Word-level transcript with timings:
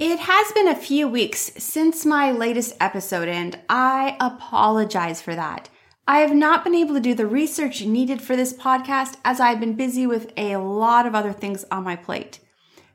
It 0.00 0.18
has 0.18 0.50
been 0.50 0.66
a 0.66 0.74
few 0.74 1.06
weeks 1.06 1.52
since 1.56 2.04
my 2.04 2.32
latest 2.32 2.74
episode, 2.80 3.28
and 3.28 3.60
I 3.68 4.16
apologize 4.18 5.22
for 5.22 5.36
that. 5.36 5.68
I 6.08 6.18
have 6.18 6.34
not 6.34 6.64
been 6.64 6.74
able 6.74 6.94
to 6.94 7.00
do 7.00 7.14
the 7.14 7.28
research 7.28 7.84
needed 7.84 8.20
for 8.20 8.34
this 8.34 8.52
podcast 8.52 9.18
as 9.24 9.38
I've 9.38 9.60
been 9.60 9.76
busy 9.76 10.04
with 10.04 10.32
a 10.36 10.56
lot 10.56 11.06
of 11.06 11.14
other 11.14 11.32
things 11.32 11.64
on 11.70 11.84
my 11.84 11.94
plate. 11.94 12.40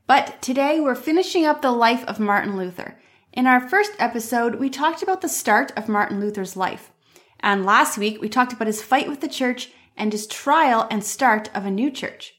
But 0.08 0.42
today 0.42 0.82
we're 0.82 0.94
finishing 0.94 1.46
up 1.46 1.62
the 1.62 1.72
life 1.72 2.04
of 2.04 2.20
Martin 2.20 2.58
Luther. 2.58 3.00
In 3.32 3.48
our 3.48 3.66
first 3.66 3.94
episode, 3.98 4.56
we 4.56 4.70
talked 4.70 5.02
about 5.02 5.22
the 5.22 5.30
start 5.30 5.72
of 5.78 5.88
Martin 5.88 6.20
Luther's 6.20 6.58
life. 6.58 6.92
And 7.40 7.66
last 7.66 7.98
week, 7.98 8.20
we 8.20 8.28
talked 8.28 8.52
about 8.52 8.68
his 8.68 8.84
fight 8.84 9.08
with 9.08 9.22
the 9.22 9.30
church 9.30 9.72
and 9.96 10.12
his 10.12 10.28
trial 10.28 10.86
and 10.92 11.02
start 11.02 11.50
of 11.56 11.66
a 11.66 11.72
new 11.72 11.92
church. 11.92 12.39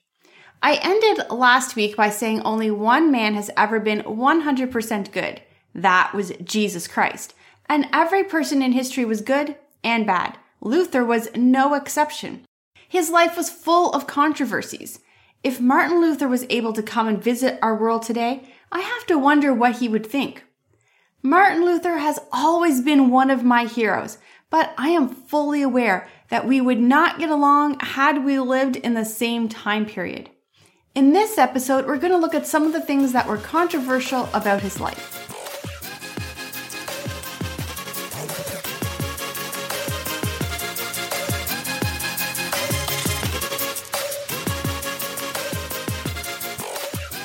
I 0.62 0.74
ended 0.82 1.30
last 1.30 1.74
week 1.74 1.96
by 1.96 2.10
saying 2.10 2.42
only 2.42 2.70
one 2.70 3.10
man 3.10 3.34
has 3.34 3.50
ever 3.56 3.80
been 3.80 4.02
100% 4.02 5.12
good. 5.12 5.40
That 5.74 6.12
was 6.14 6.32
Jesus 6.44 6.86
Christ. 6.86 7.34
And 7.66 7.88
every 7.92 8.24
person 8.24 8.60
in 8.60 8.72
history 8.72 9.04
was 9.04 9.22
good 9.22 9.56
and 9.82 10.06
bad. 10.06 10.36
Luther 10.60 11.04
was 11.04 11.28
no 11.34 11.74
exception. 11.74 12.44
His 12.88 13.08
life 13.08 13.36
was 13.36 13.48
full 13.48 13.92
of 13.92 14.06
controversies. 14.06 15.00
If 15.42 15.60
Martin 15.60 16.00
Luther 16.00 16.28
was 16.28 16.44
able 16.50 16.74
to 16.74 16.82
come 16.82 17.08
and 17.08 17.22
visit 17.22 17.58
our 17.62 17.74
world 17.74 18.02
today, 18.02 18.42
I 18.70 18.80
have 18.80 19.06
to 19.06 19.18
wonder 19.18 19.54
what 19.54 19.76
he 19.76 19.88
would 19.88 20.06
think. 20.06 20.44
Martin 21.22 21.64
Luther 21.64 21.98
has 21.98 22.18
always 22.32 22.82
been 22.82 23.10
one 23.10 23.30
of 23.30 23.44
my 23.44 23.64
heroes, 23.64 24.18
but 24.50 24.74
I 24.76 24.88
am 24.88 25.08
fully 25.08 25.62
aware 25.62 26.08
that 26.28 26.46
we 26.46 26.60
would 26.60 26.80
not 26.80 27.18
get 27.18 27.30
along 27.30 27.78
had 27.80 28.24
we 28.24 28.38
lived 28.38 28.76
in 28.76 28.94
the 28.94 29.04
same 29.04 29.48
time 29.48 29.86
period. 29.86 30.28
In 30.96 31.12
this 31.12 31.38
episode, 31.38 31.86
we're 31.86 31.98
going 31.98 32.12
to 32.12 32.18
look 32.18 32.34
at 32.34 32.48
some 32.48 32.64
of 32.64 32.72
the 32.72 32.80
things 32.80 33.12
that 33.12 33.28
were 33.28 33.36
controversial 33.36 34.28
about 34.34 34.60
his 34.60 34.80
life. 34.80 35.16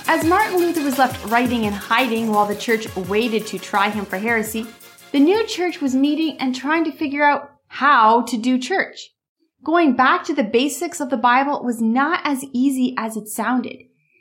As 0.08 0.24
Martin 0.24 0.60
Luther 0.60 0.84
was 0.84 1.00
left 1.00 1.26
writing 1.32 1.66
and 1.66 1.74
hiding 1.74 2.32
while 2.32 2.46
the 2.46 2.56
church 2.56 2.96
waited 2.96 3.48
to 3.48 3.58
try 3.58 3.90
him 3.90 4.06
for 4.06 4.20
heresy, 4.20 4.68
the 5.12 5.20
new 5.20 5.44
church 5.48 5.82
was 5.82 5.96
meeting 5.96 6.38
and 6.38 6.56
trying 6.56 6.84
to 6.84 6.92
figure 6.92 7.24
out 7.24 7.50
how 7.68 8.22
to 8.22 8.38
do 8.38 8.60
church. 8.60 9.15
Going 9.66 9.96
back 9.96 10.24
to 10.26 10.34
the 10.36 10.44
basics 10.44 11.00
of 11.00 11.10
the 11.10 11.18
Bible 11.18 11.64
was 11.64 11.82
not 11.82 12.22
as 12.24 12.46
easy 12.54 12.94
as 13.00 13.18
it 13.18 13.28
sounded. 13.28 13.80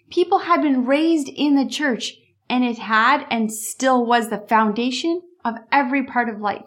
People 0.08 0.38
had 0.38 0.62
been 0.62 0.86
raised 0.86 1.28
in 1.28 1.54
the 1.54 1.68
church 1.68 2.14
and 2.48 2.64
it 2.64 2.78
had 2.78 3.26
and 3.30 3.52
still 3.52 4.06
was 4.06 4.30
the 4.30 4.46
foundation 4.48 5.20
of 5.44 5.56
every 5.70 6.02
part 6.02 6.30
of 6.30 6.40
life. 6.40 6.64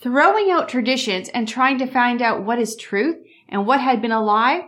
Throwing 0.00 0.50
out 0.50 0.68
traditions 0.68 1.28
and 1.28 1.46
trying 1.46 1.78
to 1.78 1.86
find 1.86 2.20
out 2.20 2.42
what 2.42 2.58
is 2.58 2.74
truth 2.74 3.18
and 3.48 3.68
what 3.68 3.80
had 3.80 4.02
been 4.02 4.10
a 4.10 4.20
lie 4.20 4.66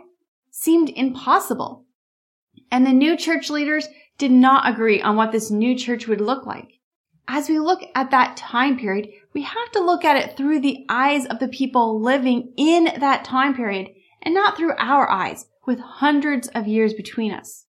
seemed 0.49 0.89
impossible. 0.95 1.83
And 2.71 2.85
the 2.85 2.93
new 2.93 3.17
church 3.17 3.49
leaders 3.49 3.89
did 4.17 4.31
not 4.31 4.65
agree 4.65 5.01
on 5.01 5.17
what 5.17 5.33
this 5.33 5.51
new 5.51 5.77
church 5.77 6.07
would 6.07 6.21
look 6.21 6.45
like. 6.45 6.74
As 7.27 7.49
we 7.49 7.59
look 7.59 7.81
at 7.95 8.11
that 8.11 8.37
time 8.37 8.77
period, 8.77 9.09
we 9.33 9.41
have 9.41 9.71
to 9.71 9.79
look 9.83 10.05
at 10.05 10.17
it 10.17 10.37
through 10.37 10.59
the 10.59 10.85
eyes 10.89 11.25
of 11.25 11.39
the 11.39 11.47
people 11.47 12.01
living 12.01 12.53
in 12.55 12.85
that 12.99 13.25
time 13.25 13.55
period 13.55 13.89
and 14.21 14.33
not 14.33 14.55
through 14.55 14.73
our 14.77 15.09
eyes 15.09 15.47
with 15.65 15.79
hundreds 15.79 16.47
of 16.49 16.67
years 16.67 16.93
between 16.93 17.31
us. 17.31 17.65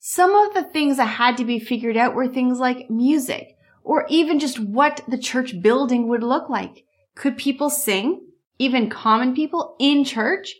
Some 0.00 0.34
of 0.34 0.54
the 0.54 0.64
things 0.64 0.96
that 0.96 1.06
had 1.06 1.36
to 1.36 1.44
be 1.44 1.58
figured 1.58 1.96
out 1.96 2.14
were 2.14 2.28
things 2.28 2.58
like 2.58 2.90
music 2.90 3.56
or 3.82 4.04
even 4.08 4.40
just 4.40 4.58
what 4.58 5.00
the 5.06 5.18
church 5.18 5.60
building 5.62 6.08
would 6.08 6.24
look 6.24 6.48
like. 6.48 6.84
Could 7.14 7.36
people 7.38 7.70
sing, 7.70 8.26
even 8.58 8.90
common 8.90 9.34
people 9.34 9.76
in 9.78 10.04
church? 10.04 10.56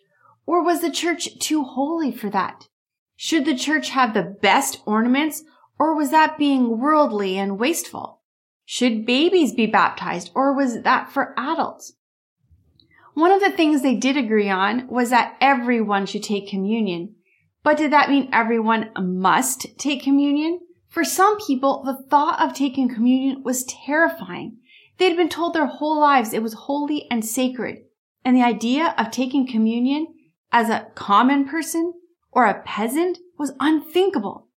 Or 0.46 0.62
was 0.62 0.80
the 0.80 0.92
church 0.92 1.38
too 1.40 1.64
holy 1.64 2.12
for 2.12 2.30
that? 2.30 2.68
Should 3.16 3.44
the 3.44 3.56
church 3.56 3.90
have 3.90 4.14
the 4.14 4.22
best 4.22 4.80
ornaments 4.86 5.42
or 5.78 5.94
was 5.94 6.10
that 6.10 6.38
being 6.38 6.78
worldly 6.78 7.38
and 7.38 7.58
wasteful? 7.58 8.20
Should 8.64 9.06
babies 9.06 9.54
be 9.54 9.66
baptized 9.66 10.30
or 10.34 10.52
was 10.52 10.82
that 10.82 11.10
for 11.12 11.34
adults? 11.36 11.94
One 13.14 13.32
of 13.32 13.40
the 13.40 13.50
things 13.50 13.80
they 13.80 13.94
did 13.94 14.16
agree 14.16 14.50
on 14.50 14.88
was 14.88 15.10
that 15.10 15.36
everyone 15.40 16.06
should 16.06 16.22
take 16.22 16.48
communion. 16.48 17.14
But 17.62 17.78
did 17.78 17.92
that 17.92 18.10
mean 18.10 18.28
everyone 18.32 18.90
must 18.98 19.78
take 19.78 20.02
communion? 20.02 20.60
For 20.88 21.04
some 21.04 21.38
people, 21.38 21.82
the 21.82 22.02
thought 22.08 22.40
of 22.40 22.54
taking 22.54 22.88
communion 22.88 23.42
was 23.42 23.64
terrifying. 23.64 24.58
They'd 24.98 25.16
been 25.16 25.28
told 25.28 25.54
their 25.54 25.66
whole 25.66 25.98
lives 26.00 26.32
it 26.32 26.42
was 26.42 26.54
holy 26.54 27.06
and 27.10 27.24
sacred. 27.24 27.84
And 28.24 28.36
the 28.36 28.42
idea 28.42 28.94
of 28.98 29.10
taking 29.10 29.46
communion 29.46 30.08
as 30.52 30.68
a 30.68 30.88
common 30.94 31.46
person 31.46 31.92
or 32.32 32.46
a 32.46 32.62
peasant 32.62 33.18
was 33.38 33.52
unthinkable. 33.60 34.48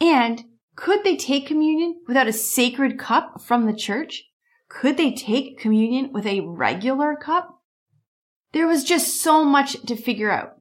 And 0.00 0.44
could 0.74 1.04
they 1.04 1.16
take 1.16 1.46
communion 1.46 2.00
without 2.06 2.28
a 2.28 2.32
sacred 2.32 2.98
cup 2.98 3.40
from 3.42 3.66
the 3.66 3.74
church? 3.74 4.24
Could 4.68 4.96
they 4.96 5.12
take 5.12 5.58
communion 5.58 6.12
with 6.12 6.26
a 6.26 6.40
regular 6.40 7.14
cup? 7.14 7.60
There 8.52 8.66
was 8.66 8.84
just 8.84 9.20
so 9.20 9.44
much 9.44 9.80
to 9.82 9.96
figure 9.96 10.30
out. 10.30 10.56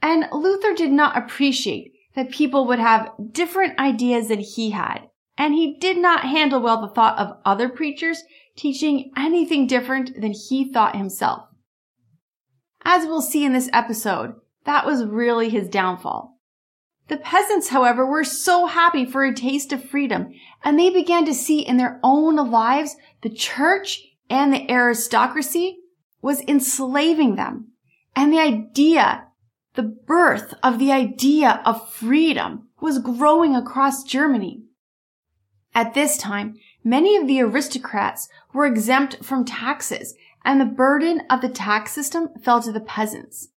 And 0.00 0.26
Luther 0.32 0.74
did 0.74 0.92
not 0.92 1.16
appreciate 1.16 1.92
that 2.14 2.30
people 2.30 2.66
would 2.66 2.78
have 2.78 3.10
different 3.32 3.78
ideas 3.78 4.28
than 4.28 4.40
he 4.40 4.70
had. 4.70 5.08
And 5.36 5.52
he 5.52 5.78
did 5.78 5.98
not 5.98 6.24
handle 6.24 6.60
well 6.60 6.80
the 6.80 6.94
thought 6.94 7.18
of 7.18 7.36
other 7.44 7.68
preachers 7.68 8.22
teaching 8.56 9.10
anything 9.16 9.66
different 9.66 10.18
than 10.18 10.32
he 10.32 10.72
thought 10.72 10.96
himself. 10.96 11.48
As 12.84 13.04
we'll 13.04 13.20
see 13.20 13.44
in 13.44 13.52
this 13.52 13.68
episode, 13.72 14.36
that 14.64 14.86
was 14.86 15.04
really 15.04 15.48
his 15.48 15.68
downfall. 15.68 16.35
The 17.08 17.16
peasants, 17.16 17.68
however, 17.68 18.04
were 18.04 18.24
so 18.24 18.66
happy 18.66 19.04
for 19.04 19.24
a 19.24 19.34
taste 19.34 19.72
of 19.72 19.88
freedom, 19.88 20.32
and 20.64 20.78
they 20.78 20.90
began 20.90 21.24
to 21.26 21.34
see 21.34 21.60
in 21.60 21.76
their 21.76 22.00
own 22.02 22.36
lives 22.36 22.96
the 23.22 23.30
church 23.30 24.02
and 24.28 24.52
the 24.52 24.68
aristocracy 24.70 25.78
was 26.20 26.42
enslaving 26.48 27.36
them. 27.36 27.68
And 28.16 28.32
the 28.32 28.40
idea, 28.40 29.28
the 29.74 29.84
birth 29.84 30.54
of 30.62 30.78
the 30.78 30.90
idea 30.90 31.60
of 31.64 31.88
freedom 31.92 32.68
was 32.80 32.98
growing 32.98 33.54
across 33.54 34.02
Germany. 34.02 34.64
At 35.74 35.94
this 35.94 36.16
time, 36.16 36.56
many 36.82 37.16
of 37.16 37.28
the 37.28 37.40
aristocrats 37.40 38.28
were 38.52 38.66
exempt 38.66 39.24
from 39.24 39.44
taxes, 39.44 40.14
and 40.44 40.60
the 40.60 40.64
burden 40.64 41.22
of 41.30 41.40
the 41.40 41.48
tax 41.48 41.92
system 41.92 42.30
fell 42.42 42.60
to 42.62 42.72
the 42.72 42.80
peasants. 42.80 43.48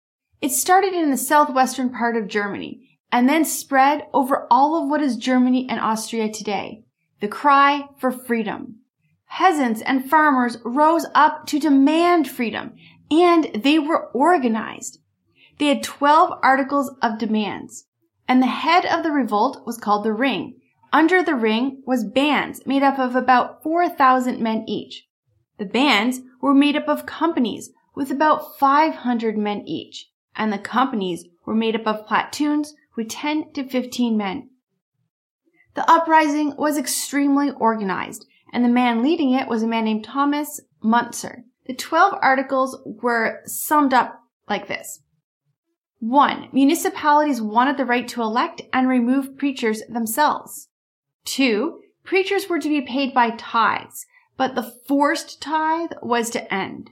It 0.41 0.51
started 0.51 0.93
in 0.93 1.09
the 1.09 1.17
southwestern 1.17 1.89
part 1.89 2.15
of 2.15 2.27
Germany, 2.27 2.88
and 3.11 3.27
then 3.27 3.43
spread 3.45 4.05
over 4.13 4.47
all 4.51 4.81
of 4.81 4.89
what 4.89 5.01
is 5.01 5.17
Germany 5.17 5.67
and 5.69 5.79
Austria 5.79 6.31
today. 6.31 6.83
The 7.19 7.27
cry 7.27 7.87
for 7.97 8.11
freedom. 8.11 8.75
Peasants 9.29 9.81
and 9.81 10.09
farmers 10.09 10.57
rose 10.63 11.05
up 11.13 11.45
to 11.47 11.59
demand 11.59 12.27
freedom 12.27 12.73
and 13.11 13.49
they 13.53 13.79
were 13.79 14.07
organized. 14.07 14.99
They 15.57 15.67
had 15.67 15.83
12 15.83 16.39
articles 16.41 16.95
of 17.01 17.19
demands 17.19 17.85
and 18.27 18.41
the 18.41 18.47
head 18.47 18.85
of 18.85 19.03
the 19.03 19.11
revolt 19.11 19.65
was 19.65 19.77
called 19.77 20.05
the 20.05 20.13
ring. 20.13 20.59
Under 20.93 21.23
the 21.23 21.35
ring 21.35 21.81
was 21.85 22.03
bands 22.03 22.65
made 22.65 22.83
up 22.83 22.97
of 22.97 23.15
about 23.15 23.61
4,000 23.63 24.39
men 24.39 24.65
each. 24.67 25.07
The 25.57 25.65
bands 25.65 26.21
were 26.41 26.53
made 26.53 26.75
up 26.75 26.87
of 26.87 27.05
companies 27.05 27.71
with 27.95 28.11
about 28.11 28.57
500 28.57 29.37
men 29.37 29.63
each 29.67 30.09
and 30.35 30.53
the 30.53 30.57
companies 30.57 31.25
were 31.45 31.53
made 31.53 31.75
up 31.75 31.85
of 31.85 32.07
platoons 32.07 32.73
with 32.99 33.07
10 33.07 33.53
to 33.53 33.63
15 33.63 34.17
men. 34.17 34.49
The 35.73 35.89
uprising 35.89 36.57
was 36.57 36.77
extremely 36.77 37.49
organized, 37.49 38.25
and 38.51 38.65
the 38.65 38.67
man 38.69 39.01
leading 39.01 39.31
it 39.31 39.47
was 39.47 39.63
a 39.63 39.67
man 39.67 39.85
named 39.85 40.03
Thomas 40.03 40.59
Munzer. 40.83 41.45
The 41.65 41.75
12 41.75 42.15
articles 42.21 42.77
were 42.83 43.39
summed 43.45 43.93
up 43.93 44.19
like 44.49 44.67
this. 44.67 44.99
1. 45.99 46.49
Municipalities 46.51 47.41
wanted 47.41 47.77
the 47.77 47.85
right 47.85 48.05
to 48.09 48.21
elect 48.21 48.63
and 48.73 48.89
remove 48.89 49.37
preachers 49.37 49.81
themselves. 49.87 50.67
2. 51.23 51.79
Preachers 52.03 52.49
were 52.49 52.59
to 52.59 52.67
be 52.67 52.81
paid 52.81 53.13
by 53.13 53.29
tithes, 53.29 54.05
but 54.35 54.55
the 54.55 54.73
forced 54.89 55.41
tithe 55.41 55.91
was 56.01 56.29
to 56.31 56.53
end. 56.53 56.89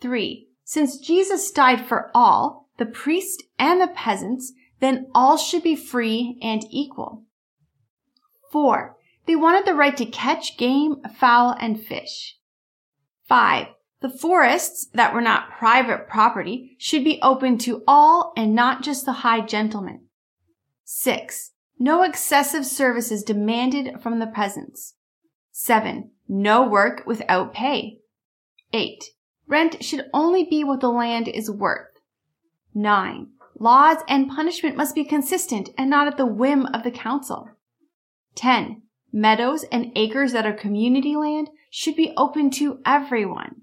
3. 0.00 0.48
Since 0.64 0.96
Jesus 0.96 1.50
died 1.50 1.84
for 1.84 2.10
all, 2.14 2.70
the 2.78 2.86
priest 2.86 3.42
and 3.58 3.82
the 3.82 3.88
peasants, 3.88 4.54
then 4.82 5.06
all 5.14 5.36
should 5.36 5.62
be 5.62 5.76
free 5.76 6.36
and 6.42 6.64
equal. 6.68 7.22
4. 8.50 8.96
They 9.26 9.36
wanted 9.36 9.64
the 9.64 9.76
right 9.76 9.96
to 9.96 10.04
catch 10.04 10.58
game, 10.58 10.96
fowl, 11.16 11.56
and 11.60 11.80
fish. 11.80 12.36
5. 13.28 13.68
The 14.00 14.10
forests 14.10 14.88
that 14.94 15.14
were 15.14 15.20
not 15.20 15.52
private 15.56 16.08
property 16.08 16.74
should 16.78 17.04
be 17.04 17.20
open 17.22 17.58
to 17.58 17.84
all 17.86 18.32
and 18.36 18.56
not 18.56 18.82
just 18.82 19.06
the 19.06 19.12
high 19.12 19.40
gentlemen. 19.40 20.06
6. 20.84 21.52
No 21.78 22.02
excessive 22.02 22.66
services 22.66 23.22
demanded 23.22 24.02
from 24.02 24.18
the 24.18 24.26
peasants. 24.26 24.94
7. 25.52 26.10
No 26.28 26.66
work 26.66 27.04
without 27.06 27.54
pay. 27.54 27.98
8. 28.72 29.04
Rent 29.46 29.84
should 29.84 30.06
only 30.12 30.42
be 30.42 30.64
what 30.64 30.80
the 30.80 30.90
land 30.90 31.28
is 31.28 31.48
worth. 31.48 31.86
9. 32.74 33.28
Laws 33.58 33.98
and 34.08 34.30
punishment 34.30 34.76
must 34.76 34.94
be 34.94 35.04
consistent 35.04 35.70
and 35.78 35.90
not 35.90 36.06
at 36.06 36.16
the 36.16 36.26
whim 36.26 36.66
of 36.66 36.82
the 36.82 36.90
council. 36.90 37.48
10. 38.34 38.82
Meadows 39.12 39.64
and 39.70 39.92
acres 39.94 40.32
that 40.32 40.46
are 40.46 40.52
community 40.52 41.16
land 41.16 41.50
should 41.70 41.96
be 41.96 42.12
open 42.16 42.50
to 42.50 42.80
everyone. 42.86 43.62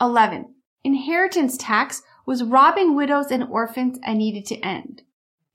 11. 0.00 0.54
Inheritance 0.84 1.56
tax 1.56 2.02
was 2.24 2.44
robbing 2.44 2.94
widows 2.94 3.30
and 3.30 3.44
orphans 3.44 3.98
and 4.04 4.18
needed 4.18 4.46
to 4.46 4.60
end. 4.60 5.02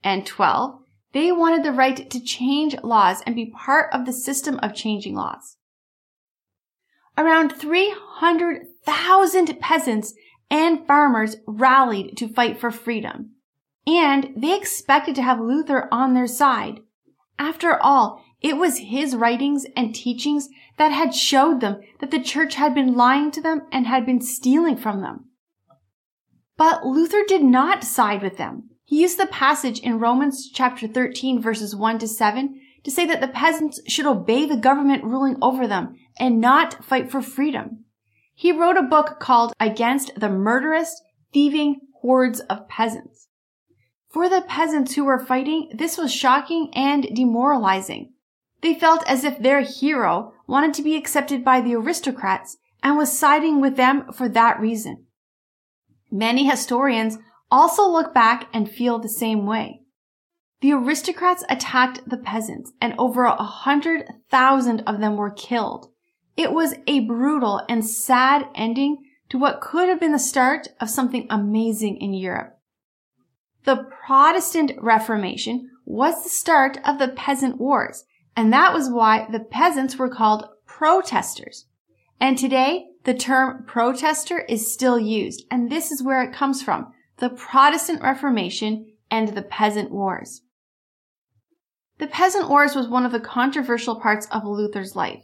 And 0.03 0.25
12. 0.25 0.79
They 1.13 1.31
wanted 1.31 1.63
the 1.63 1.71
right 1.71 2.09
to 2.09 2.23
change 2.23 2.75
laws 2.83 3.21
and 3.25 3.35
be 3.35 3.45
part 3.45 3.94
of 3.94 4.06
the 4.06 4.13
system 4.13 4.59
of 4.62 4.73
changing 4.73 5.15
laws. 5.15 5.57
Around 7.18 7.51
300,000 7.51 9.59
peasants 9.59 10.13
and 10.50 10.88
farmers 10.88 11.35
rallied 11.45 12.18
to 12.18 12.33
fight 12.33 12.59
for 12.59 12.71
freedom. 12.71 13.31
And 13.88 14.30
they 14.36 14.56
expected 14.56 15.16
to 15.16 15.24
have 15.24 15.39
Luther 15.39 15.88
on 15.92 16.13
their 16.13 16.28
side. 16.28 16.81
After 17.39 17.81
all, 17.81 18.24
it 18.42 18.57
was 18.57 18.80
his 18.80 19.16
writings 19.16 19.66
and 19.75 19.94
teachings 19.94 20.50
that 20.78 20.92
had 20.92 21.13
showed 21.13 21.62
them 21.62 21.81
that 22.00 22.12
the 22.12 22.22
church 22.22 22.56
had 22.56 22.74
been 22.74 22.95
lying 22.95 23.31
to 23.31 23.42
them 23.42 23.62
and 23.72 23.86
had 23.88 24.06
been 24.06 24.22
stealing 24.22 24.78
from 24.78 25.01
them. 25.01 25.25
But 26.57 26.86
Luther 26.86 27.24
did 27.28 27.44
not 27.44 27.83
side 27.83 28.22
with 28.22 28.38
them. 28.38 28.69
He 28.83 29.01
used 29.01 29.18
the 29.18 29.28
passage 29.28 29.80
in 29.80 30.00
Romans 30.00 30.50
chapter 30.54 30.88
13 30.88 31.42
verses 31.42 31.75
1 31.75 32.00
to 32.00 32.07
7 32.07 32.60
to 32.83 32.92
say 32.92 33.06
that 33.06 33.22
the 33.22 33.28
peasants 33.28 33.80
should 33.88 34.06
obey 34.06 34.45
the 34.45 34.57
government 34.57 35.04
ruling 35.04 35.38
over 35.42 35.68
them 35.68 35.95
and 36.19 36.42
not 36.42 36.83
fight 36.83 37.12
for 37.12 37.22
freedom. 37.22 37.86
He 38.33 38.51
wrote 38.51 38.78
a 38.78 38.83
book 38.83 39.19
called 39.19 39.54
Against 39.60 40.19
the 40.19 40.30
Murderous, 40.30 41.01
Thieving 41.31 41.80
Hordes 42.01 42.39
of 42.42 42.68
Peasants. 42.68 43.28
For 44.12 44.28
the 44.28 44.42
peasants 44.42 44.96
who 44.96 45.06
were 45.06 45.19
fighting, 45.19 45.69
this 45.74 45.98
was 45.98 46.13
shocking 46.13 46.69
and 46.74 47.04
demoralizing. 47.16 48.12
They 48.62 48.74
felt 48.74 49.08
as 49.08 49.24
if 49.24 49.40
their 49.40 49.62
hero 49.62 50.34
wanted 50.48 50.74
to 50.75 50.84
be 50.84 50.98
accepted 50.98 51.46
by 51.46 51.62
the 51.62 51.75
aristocrats 51.75 52.58
and 52.84 52.98
was 52.98 53.18
siding 53.18 53.62
with 53.62 53.78
them 53.78 54.12
for 54.12 54.28
that 54.30 54.60
reason. 54.60 55.06
Many 56.12 56.46
historians 56.46 57.19
also 57.50 57.88
look 57.88 58.13
back 58.13 58.50
and 58.54 58.69
feel 58.69 59.00
the 59.00 59.10
same 59.10 59.46
way. 59.46 59.81
The 60.60 60.74
aristocrats 60.74 61.44
attacked 61.50 62.07
the 62.07 62.18
peasants 62.18 62.72
and 62.81 62.94
over 62.98 63.24
a 63.24 63.36
hundred 63.36 64.06
thousand 64.30 64.81
of 64.81 65.00
them 65.00 65.16
were 65.16 65.31
killed. 65.31 65.88
It 66.36 66.52
was 66.52 66.75
a 66.86 67.00
brutal 67.00 67.62
and 67.69 67.88
sad 67.88 68.48
ending 68.56 68.98
to 69.30 69.38
what 69.38 69.62
could 69.62 69.88
have 69.88 70.00
been 70.00 70.12
the 70.12 70.19
start 70.19 70.68
of 70.80 70.90
something 70.90 71.28
amazing 71.30 71.98
in 71.98 72.14
Europe. 72.14 72.57
The 73.63 73.88
Protestant 74.06 74.72
Reformation 74.80 75.69
was 75.86 76.24
the 76.24 76.30
start 76.30 76.78
of 76.84 76.98
the 76.98 77.10
peasant 77.10 77.60
wars, 77.60 78.06
and 78.36 78.52
that 78.52 78.74
was 78.74 78.90
why 78.90 79.28
the 79.31 79.40
peasants 79.40 79.98
were 79.98 80.10
called 80.10 80.48
protesters. 80.66 81.66
And 82.19 82.38
today, 82.38 82.86
the 83.04 83.13
term 83.13 83.63
protester 83.66 84.40
is 84.40 84.74
still 84.74 85.00
used, 85.00 85.46
and 85.52 85.69
this 85.69 85.92
is 85.92 86.04
where 86.04 86.24
it 86.24 86.34
comes 86.34 86.63
from, 86.63 86.94
the 87.18 87.30
Protestant 87.30 88.02
Reformation 88.02 88.94
and 89.10 89.30
the 89.30 89.42
Peasant 89.42 89.92
Wars. 89.92 90.42
The 92.00 92.07
Peasant 92.07 92.50
Wars 92.50 92.75
was 92.75 92.88
one 92.88 93.06
of 93.06 93.12
the 93.12 93.19
controversial 93.19 94.00
parts 94.00 94.28
of 94.31 94.44
Luther's 94.44 94.96
life. 94.96 95.24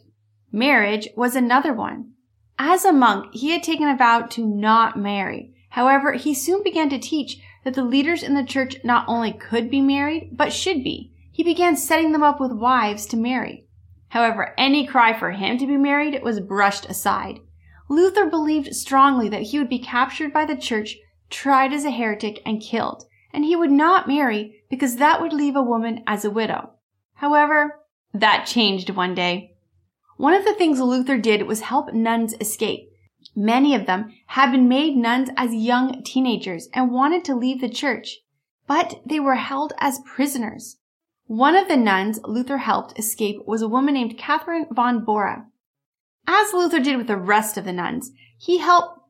Marriage 0.51 1.07
was 1.15 1.35
another 1.35 1.73
one. 1.73 2.11
As 2.59 2.85
a 2.85 2.93
monk, 2.93 3.33
he 3.33 3.49
had 3.49 3.63
taken 3.63 3.87
a 3.87 3.97
vow 3.97 4.21
to 4.21 4.45
not 4.45 4.97
marry. 4.97 5.53
However, 5.69 6.13
he 6.13 6.33
soon 6.33 6.63
began 6.63 6.89
to 6.89 6.99
teach 6.99 7.39
that 7.63 7.73
the 7.73 7.83
leaders 7.83 8.23
in 8.23 8.33
the 8.33 8.43
church 8.43 8.77
not 8.83 9.05
only 9.07 9.31
could 9.33 9.69
be 9.69 9.81
married, 9.81 10.31
but 10.33 10.53
should 10.53 10.83
be. 10.83 11.11
He 11.31 11.43
began 11.43 11.75
setting 11.75 12.11
them 12.11 12.23
up 12.23 12.39
with 12.39 12.51
wives 12.51 13.05
to 13.07 13.17
marry. 13.17 13.65
However, 14.09 14.53
any 14.57 14.87
cry 14.87 15.17
for 15.17 15.31
him 15.31 15.57
to 15.57 15.67
be 15.67 15.77
married 15.77 16.21
was 16.23 16.39
brushed 16.39 16.89
aside. 16.89 17.39
Luther 17.89 18.25
believed 18.25 18.75
strongly 18.75 19.29
that 19.29 19.43
he 19.43 19.59
would 19.59 19.69
be 19.69 19.79
captured 19.79 20.33
by 20.33 20.45
the 20.45 20.55
church, 20.55 20.97
tried 21.29 21.73
as 21.73 21.85
a 21.85 21.91
heretic, 21.91 22.41
and 22.45 22.61
killed, 22.61 23.05
and 23.33 23.45
he 23.45 23.55
would 23.55 23.71
not 23.71 24.07
marry 24.07 24.63
because 24.69 24.95
that 24.97 25.21
would 25.21 25.33
leave 25.33 25.55
a 25.55 25.61
woman 25.61 26.03
as 26.07 26.25
a 26.25 26.31
widow. 26.31 26.71
However, 27.15 27.79
that 28.13 28.45
changed 28.45 28.89
one 28.89 29.13
day. 29.13 29.55
One 30.17 30.33
of 30.33 30.45
the 30.45 30.55
things 30.55 30.79
Luther 30.79 31.17
did 31.17 31.43
was 31.43 31.61
help 31.61 31.93
nuns 31.93 32.33
escape. 32.41 32.91
Many 33.39 33.75
of 33.75 33.85
them 33.85 34.11
had 34.25 34.51
been 34.51 34.67
made 34.67 34.97
nuns 34.97 35.29
as 35.37 35.53
young 35.53 36.01
teenagers 36.01 36.69
and 36.73 36.91
wanted 36.91 37.23
to 37.25 37.35
leave 37.35 37.61
the 37.61 37.69
church, 37.69 38.17
but 38.65 38.99
they 39.05 39.19
were 39.19 39.35
held 39.35 39.73
as 39.77 39.99
prisoners. 40.07 40.77
One 41.27 41.55
of 41.55 41.67
the 41.67 41.77
nuns 41.77 42.19
Luther 42.23 42.57
helped 42.57 42.97
escape 42.97 43.37
was 43.45 43.61
a 43.61 43.67
woman 43.67 43.93
named 43.93 44.17
Catherine 44.17 44.65
von 44.71 45.05
Bora. 45.05 45.45
As 46.25 46.51
Luther 46.51 46.79
did 46.79 46.97
with 46.97 47.05
the 47.05 47.15
rest 47.15 47.59
of 47.59 47.65
the 47.65 47.71
nuns, 47.71 48.09
he 48.39 48.57
helped, 48.57 49.01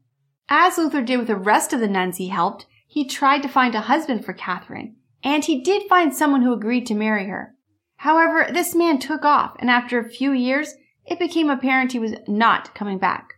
as 0.50 0.78
Luther 0.78 1.02
did 1.02 1.20
with 1.20 1.28
the 1.28 1.38
rest 1.38 1.72
of 1.72 1.80
the 1.80 1.88
nuns 1.88 2.18
he 2.18 2.28
helped, 2.28 2.66
he 2.86 3.06
tried 3.06 3.44
to 3.44 3.48
find 3.48 3.76
a 3.76 3.82
husband 3.82 4.26
for 4.26 4.34
Catherine, 4.34 4.98
and 5.24 5.46
he 5.46 5.62
did 5.62 5.88
find 5.88 6.14
someone 6.14 6.42
who 6.42 6.52
agreed 6.52 6.86
to 6.88 6.94
marry 6.94 7.28
her. 7.28 7.56
However, 7.96 8.52
this 8.52 8.76
man 8.76 9.00
took 9.00 9.24
off, 9.24 9.56
and 9.60 9.70
after 9.70 9.98
a 10.00 10.10
few 10.10 10.34
years, 10.34 10.74
it 11.06 11.18
became 11.18 11.50
apparent 11.50 11.94
he 11.94 12.00
was 12.00 12.16
not 12.28 12.76
coming 12.76 12.98
back. 12.98 13.36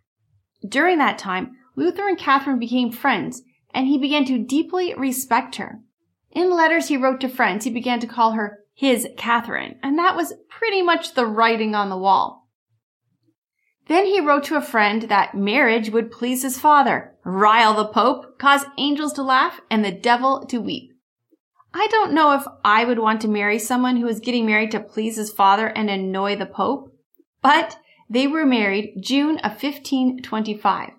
During 0.68 0.98
that 0.98 1.18
time, 1.18 1.56
Luther 1.76 2.08
and 2.08 2.18
Catherine 2.18 2.60
became 2.60 2.92
friends, 2.92 3.42
and 3.74 3.88
he 3.88 3.98
began 3.98 4.26
to 4.26 4.38
deeply 4.38 4.94
respect 4.96 5.56
her. 5.56 5.80
In 6.32 6.52
letters 6.52 6.88
he 6.88 6.98
wrote 6.98 7.22
to 7.22 7.30
friends, 7.30 7.66
he 7.66 7.72
began 7.72 8.00
to 8.02 8.08
call 8.08 8.32
her 8.34 8.60
his 8.74 9.08
Catherine, 9.18 9.80
and 9.84 9.98
that 9.98 10.16
was 10.16 10.34
pretty 10.50 10.82
much 10.82 11.14
the 11.14 11.26
writing 11.26 11.76
on 11.76 11.90
the 11.90 11.98
wall. 11.98 12.48
Then 13.88 14.06
he 14.06 14.20
wrote 14.20 14.44
to 14.46 14.56
a 14.56 14.62
friend 14.62 15.04
that 15.04 15.34
marriage 15.34 15.90
would 15.90 16.12
please 16.12 16.44
his 16.44 16.60
father, 16.60 17.16
rile 17.26 17.74
the 17.74 17.88
Pope, 17.88 18.38
cause 18.38 18.66
angels 18.78 19.14
to 19.14 19.24
laugh, 19.24 19.60
and 19.70 19.84
the 19.84 19.92
devil 19.92 20.46
to 20.46 20.62
weep. 20.62 20.92
I 21.74 21.88
don't 21.88 22.14
know 22.14 22.34
if 22.34 22.44
I 22.64 22.86
would 22.86 23.00
want 23.00 23.22
to 23.22 23.28
marry 23.28 23.60
someone 23.60 23.98
who 23.98 24.06
was 24.06 24.20
getting 24.20 24.46
married 24.46 24.72
to 24.72 24.80
please 24.80 25.18
his 25.18 25.32
father 25.32 25.68
and 25.68 25.90
annoy 25.90 26.36
the 26.36 26.46
Pope, 26.46 26.94
but 27.42 27.78
they 28.10 28.28
were 28.28 28.46
married 28.46 28.96
June 29.02 29.38
of 29.40 29.52
1525. 29.62 30.92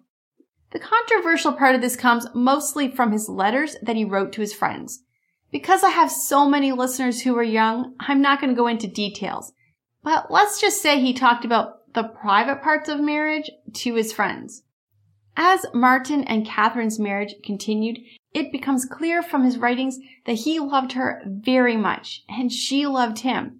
The 0.70 0.78
controversial 0.78 1.52
part 1.52 1.74
of 1.74 1.80
this 1.80 1.96
comes 1.96 2.26
mostly 2.34 2.88
from 2.88 3.10
his 3.10 3.28
letters 3.28 3.76
that 3.82 3.96
he 3.96 4.04
wrote 4.04 4.32
to 4.34 4.40
his 4.40 4.54
friends. 4.54 5.02
Because 5.50 5.82
I 5.82 5.90
have 5.90 6.12
so 6.12 6.48
many 6.48 6.70
listeners 6.70 7.22
who 7.22 7.36
are 7.36 7.42
young, 7.42 7.94
I'm 7.98 8.22
not 8.22 8.40
going 8.40 8.54
to 8.54 8.58
go 8.58 8.68
into 8.68 8.86
details. 8.86 9.52
But 10.04 10.30
let's 10.30 10.60
just 10.60 10.80
say 10.80 11.00
he 11.00 11.12
talked 11.12 11.44
about 11.44 11.92
the 11.94 12.04
private 12.04 12.62
parts 12.62 12.88
of 12.88 13.00
marriage 13.00 13.50
to 13.74 13.94
his 13.94 14.12
friends. 14.12 14.62
As 15.36 15.66
Martin 15.74 16.22
and 16.24 16.46
Catherine's 16.46 17.00
marriage 17.00 17.34
continued, 17.42 17.98
it 18.32 18.52
becomes 18.52 18.84
clear 18.84 19.22
from 19.22 19.44
his 19.44 19.58
writings 19.58 19.98
that 20.26 20.34
he 20.34 20.60
loved 20.60 20.92
her 20.92 21.22
very 21.26 21.76
much 21.76 22.22
and 22.28 22.52
she 22.52 22.86
loved 22.86 23.20
him. 23.20 23.59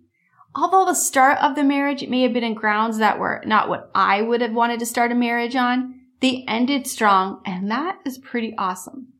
Although 0.54 0.84
the 0.84 0.94
start 0.94 1.38
of 1.38 1.54
the 1.54 1.62
marriage 1.62 2.06
may 2.08 2.22
have 2.22 2.32
been 2.32 2.44
in 2.44 2.54
grounds 2.54 2.98
that 2.98 3.18
were 3.18 3.42
not 3.46 3.68
what 3.68 3.90
I 3.94 4.20
would 4.20 4.40
have 4.40 4.52
wanted 4.52 4.80
to 4.80 4.86
start 4.86 5.12
a 5.12 5.14
marriage 5.14 5.54
on, 5.54 6.00
they 6.20 6.44
ended 6.48 6.86
strong, 6.86 7.40
and 7.46 7.70
that 7.70 7.98
is 8.04 8.18
pretty 8.18 8.54
awesome. 8.58 9.12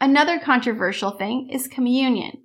Another 0.00 0.40
controversial 0.40 1.12
thing 1.12 1.48
is 1.50 1.68
communion. 1.68 2.42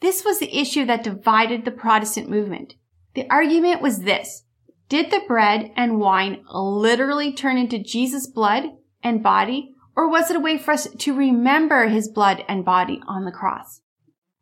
This 0.00 0.24
was 0.24 0.38
the 0.38 0.54
issue 0.56 0.84
that 0.86 1.02
divided 1.02 1.64
the 1.64 1.70
Protestant 1.70 2.28
movement. 2.28 2.74
The 3.14 3.28
argument 3.30 3.80
was 3.80 4.00
this. 4.00 4.44
Did 4.88 5.10
the 5.10 5.22
bread 5.26 5.70
and 5.76 5.98
wine 5.98 6.44
literally 6.52 7.32
turn 7.32 7.58
into 7.58 7.78
Jesus' 7.78 8.26
blood 8.26 8.64
and 9.02 9.22
body, 9.22 9.74
or 9.96 10.08
was 10.08 10.30
it 10.30 10.36
a 10.36 10.40
way 10.40 10.58
for 10.58 10.72
us 10.72 10.86
to 10.86 11.14
remember 11.14 11.88
his 11.88 12.08
blood 12.08 12.44
and 12.48 12.64
body 12.64 13.00
on 13.06 13.24
the 13.24 13.32
cross? 13.32 13.80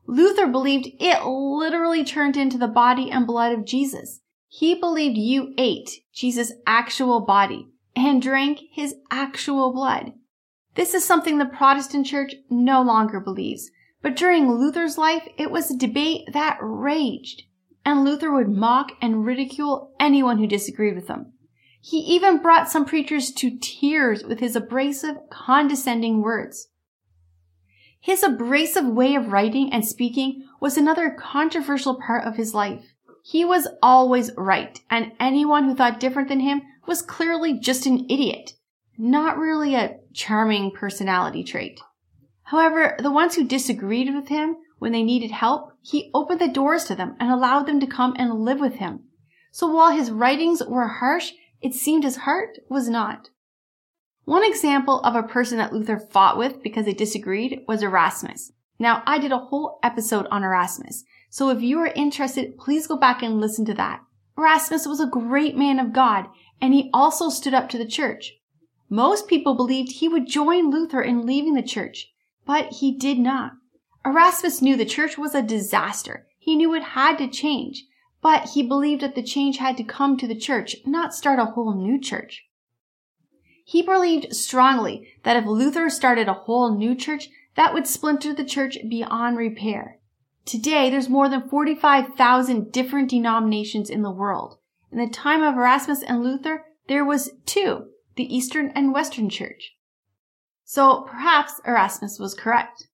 Luther 0.07 0.47
believed 0.47 0.89
it 1.01 1.25
literally 1.25 2.05
turned 2.05 2.37
into 2.37 2.59
the 2.59 2.69
body 2.69 3.11
and 3.11 3.27
blood 3.27 3.53
of 3.53 3.65
Jesus. 3.65 4.21
He 4.49 4.75
believed 4.75 5.19
you 5.19 5.53
ate 5.59 6.03
Jesus' 6.13 6.53
actual 6.67 7.21
body 7.21 7.67
and 7.95 8.23
drank 8.23 8.61
his 8.73 8.95
actual 9.11 9.73
blood. 9.73 10.13
This 10.75 10.95
is 10.95 11.05
something 11.05 11.39
the 11.39 11.47
Protestant 11.47 12.07
church 12.07 12.35
no 12.51 12.83
longer 12.83 13.19
believes. 13.19 13.71
But 14.03 14.15
during 14.15 14.51
Luther's 14.51 14.99
life, 14.99 15.27
it 15.37 15.51
was 15.51 15.71
a 15.71 15.77
debate 15.77 16.29
that 16.33 16.59
raged, 16.61 17.43
and 17.85 18.05
Luther 18.05 18.31
would 18.31 18.49
mock 18.49 18.93
and 19.01 19.25
ridicule 19.25 19.95
anyone 19.99 20.39
who 20.39 20.47
disagreed 20.47 20.95
with 20.95 21.09
him. 21.09 21.33
He 21.81 21.99
even 21.99 22.43
brought 22.43 22.71
some 22.71 22.85
preachers 22.85 23.33
to 23.33 23.59
tears 23.59 24.23
with 24.23 24.41
his 24.41 24.55
abrasive, 24.55 25.17
condescending 25.31 26.21
words. 26.21 26.69
His 28.07 28.23
abrasive 28.23 28.87
way 28.87 29.17
of 29.17 29.33
writing 29.33 29.73
and 29.73 29.85
speaking 29.85 30.45
was 30.61 30.79
another 30.79 31.11
controversial 31.11 31.97
part 32.01 32.25
of 32.25 32.37
his 32.37 32.55
life. 32.55 32.95
He 33.25 33.45
was 33.45 33.67
always 33.83 34.31
right, 34.37 34.79
and 34.89 35.11
anyone 35.19 35.65
who 35.65 35.75
thought 35.75 35.99
different 35.99 36.29
than 36.29 36.39
him 36.39 36.63
was 36.87 37.03
clearly 37.03 37.59
just 37.59 37.85
an 37.85 38.07
idiot. 38.09 38.53
Not 38.97 39.39
really 39.39 39.75
a 39.75 39.97
charming 40.15 40.71
personality 40.71 41.43
trait. 41.43 41.81
However, 42.45 42.97
the 43.01 43.11
ones 43.11 43.35
who 43.35 43.43
disagreed 43.43 44.15
with 44.15 44.29
him 44.29 44.55
when 44.79 44.93
they 44.93 45.03
needed 45.03 45.33
help, 45.33 45.73
he 45.83 46.13
opened 46.15 46.41
the 46.41 46.47
doors 46.47 46.85
to 46.85 46.95
them 46.95 47.17
and 47.19 47.33
allowed 47.33 47.67
them 47.67 47.81
to 47.81 47.89
come 47.89 48.15
and 48.17 48.45
live 48.45 48.61
with 48.61 48.75
him. 48.75 49.01
So 49.51 49.67
while 49.67 49.91
his 49.91 50.13
writings 50.13 50.63
were 50.65 50.87
harsh, 50.87 51.33
it 51.61 51.75
seemed 51.75 52.05
his 52.05 52.19
heart 52.19 52.57
was 52.71 52.89
not. 52.89 53.31
One 54.27 54.45
example 54.45 54.99
of 55.03 55.15
a 55.15 55.23
person 55.23 55.57
that 55.59 55.73
Luther 55.73 56.01
fought 56.01 56.37
with 56.37 56.61
because 56.61 56.85
they 56.85 56.93
disagreed 56.93 57.61
was 57.69 57.81
Erasmus. 57.81 58.51
Now, 58.77 59.05
I 59.07 59.21
did 59.21 59.31
a 59.31 59.39
whole 59.39 59.79
episode 59.85 60.27
on 60.33 60.43
Erasmus, 60.43 61.05
so 61.31 61.49
if 61.51 61.63
you 61.63 61.79
are 61.79 61.93
interested, 61.95 62.59
please 62.59 62.89
go 62.89 62.97
back 62.97 63.23
and 63.23 63.41
listen 63.41 63.65
to 63.67 63.75
that. 63.75 64.01
Erasmus 64.37 64.85
was 64.85 64.99
a 64.99 65.07
great 65.07 65.57
man 65.57 65.79
of 65.79 65.93
God, 65.93 66.27
and 66.61 66.75
he 66.75 66.91
also 66.93 67.31
stood 67.31 67.55
up 67.55 67.69
to 67.69 67.79
the 67.79 67.87
church. 67.87 68.33
Most 68.91 69.29
people 69.29 69.55
believed 69.55 69.93
he 69.93 70.09
would 70.09 70.27
join 70.27 70.73
Luther 70.73 71.01
in 71.01 71.25
leaving 71.25 71.55
the 71.55 71.63
church, 71.63 72.13
but 72.45 72.73
he 72.73 72.99
did 72.99 73.21
not. 73.21 73.53
Erasmus 74.05 74.61
knew 74.61 74.77
the 74.77 74.85
church 74.85 75.17
was 75.17 75.37
a 75.37 75.41
disaster. 75.41 76.27
He 76.37 76.57
knew 76.57 76.75
it 76.75 76.83
had 76.83 77.17
to 77.19 77.29
change, 77.29 77.85
but 78.21 78.49
he 78.51 78.65
believed 78.65 79.03
that 79.03 79.15
the 79.15 79.23
change 79.23 79.59
had 79.59 79.77
to 79.77 79.85
come 79.85 80.17
to 80.17 80.27
the 80.27 80.35
church, 80.35 80.75
not 80.85 81.15
start 81.15 81.39
a 81.39 81.45
whole 81.45 81.77
new 81.77 82.01
church. 82.01 82.46
He 83.69 83.83
believed 83.83 84.33
strongly 84.33 85.09
that 85.25 85.37
if 85.37 85.45
Luther 85.45 85.91
started 85.91 86.29
a 86.29 86.35
whole 86.35 86.77
new 86.77 86.95
church, 86.95 87.31
that 87.57 87.75
would 87.75 87.89
splinter 87.89 88.33
the 88.33 88.45
church 88.45 88.79
beyond 88.89 89.37
repair. 89.37 89.99
Today, 90.45 90.89
there's 90.89 91.09
more 91.09 91.29
than 91.29 91.49
45,000 91.49 92.71
different 92.71 93.11
denominations 93.11 93.91
in 93.91 94.03
the 94.03 94.11
world. 94.13 94.59
In 94.93 94.99
the 94.99 95.09
time 95.09 95.43
of 95.43 95.57
Erasmus 95.57 96.05
and 96.05 96.23
Luther, 96.23 96.65
there 96.87 97.05
was 97.05 97.33
two, 97.45 97.89
the 98.15 98.33
Eastern 98.33 98.71
and 98.77 98.95
Western 98.95 99.29
Church. 99.29 99.75
So 100.63 101.01
perhaps 101.01 101.61
Erasmus 101.67 102.21
was 102.21 102.35
correct. 102.35 102.87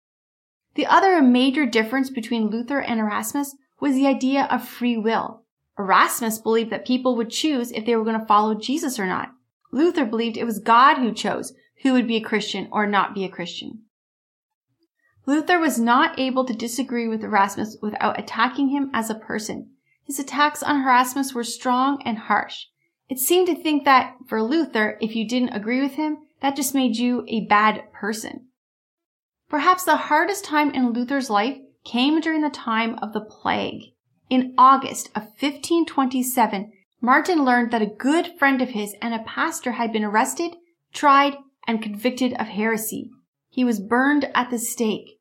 The 0.75 0.87
other 0.87 1.21
major 1.21 1.67
difference 1.67 2.09
between 2.09 2.49
Luther 2.49 2.81
and 2.81 2.99
Erasmus 2.99 3.55
was 3.79 3.93
the 3.93 4.07
idea 4.07 4.49
of 4.51 4.67
free 4.67 4.97
will. 4.97 5.43
Erasmus 5.79 6.39
believed 6.39 6.71
that 6.71 6.87
people 6.87 7.15
would 7.17 7.29
choose 7.29 7.73
if 7.73 7.85
they 7.85 7.95
were 7.95 8.05
going 8.05 8.19
to 8.19 8.25
follow 8.27 8.55
Jesus 8.55 8.99
or 8.99 9.07
not. 9.07 9.33
Luther 9.73 10.05
believed 10.05 10.37
it 10.37 10.45
was 10.45 10.59
God 10.59 10.99
who 10.99 11.13
chose 11.13 11.53
who 11.83 11.93
would 11.93 12.07
be 12.07 12.17
a 12.17 12.21
Christian 12.21 12.69
or 12.71 12.87
not 12.87 13.15
be 13.15 13.25
a 13.25 13.29
Christian. 13.29 13.83
Luther 15.27 15.59
was 15.59 15.79
not 15.79 16.19
able 16.19 16.45
to 16.45 16.53
disagree 16.53 17.09
with 17.09 17.25
Erasmus 17.25 17.77
without 17.81 18.19
attacking 18.19 18.69
him 18.69 18.91
as 18.93 19.09
a 19.09 19.15
person. 19.15 19.71
His 20.05 20.19
attacks 20.19 20.63
on 20.63 20.83
Erasmus 20.83 21.33
were 21.33 21.45
strong 21.45 22.03
and 22.05 22.19
harsh. 22.19 22.67
It 23.09 23.19
seemed 23.19 23.47
to 23.49 23.55
think 23.55 23.85
that 23.85 24.15
for 24.29 24.43
Luther, 24.43 24.99
if 25.01 25.15
you 25.15 25.27
didn't 25.29 25.51
agree 25.51 25.81
with 25.81 25.93
him, 25.93 26.19
that 26.41 26.57
just 26.57 26.75
made 26.75 26.97
you 26.97 27.25
a 27.29 27.47
bad 27.47 27.93
person. 27.93 28.49
Perhaps 29.49 29.85
the 29.85 29.97
hardest 29.97 30.45
time 30.45 30.71
in 30.71 30.93
Luther's 30.93 31.31
life 31.31 31.59
came 31.85 32.21
during 32.21 32.41
the 32.41 32.51
time 32.51 32.99
of 33.01 33.13
the 33.13 33.21
plague. 33.21 33.93
In 34.29 34.55
August 34.57 35.09
of 35.09 35.25
1527, 35.25 36.73
Martin 37.05 37.45
learned 37.45 37.73
that 37.73 37.83
a 37.83 37.87
good 37.87 38.39
friend 38.39 38.63
of 38.63 38.69
his 38.71 38.95
and 39.03 39.13
a 39.13 39.25
pastor 39.25 39.73
had 39.73 39.93
been 39.93 40.05
arrested, 40.05 40.53
tried, 40.93 41.37
and 41.67 41.83
convicted 41.83 42.33
of 42.35 42.47
heresy. 42.47 43.11
He 43.51 43.65
was 43.65 43.81
burned 43.81 44.31
at 44.37 44.51
the 44.51 44.59
stake. 44.59 45.19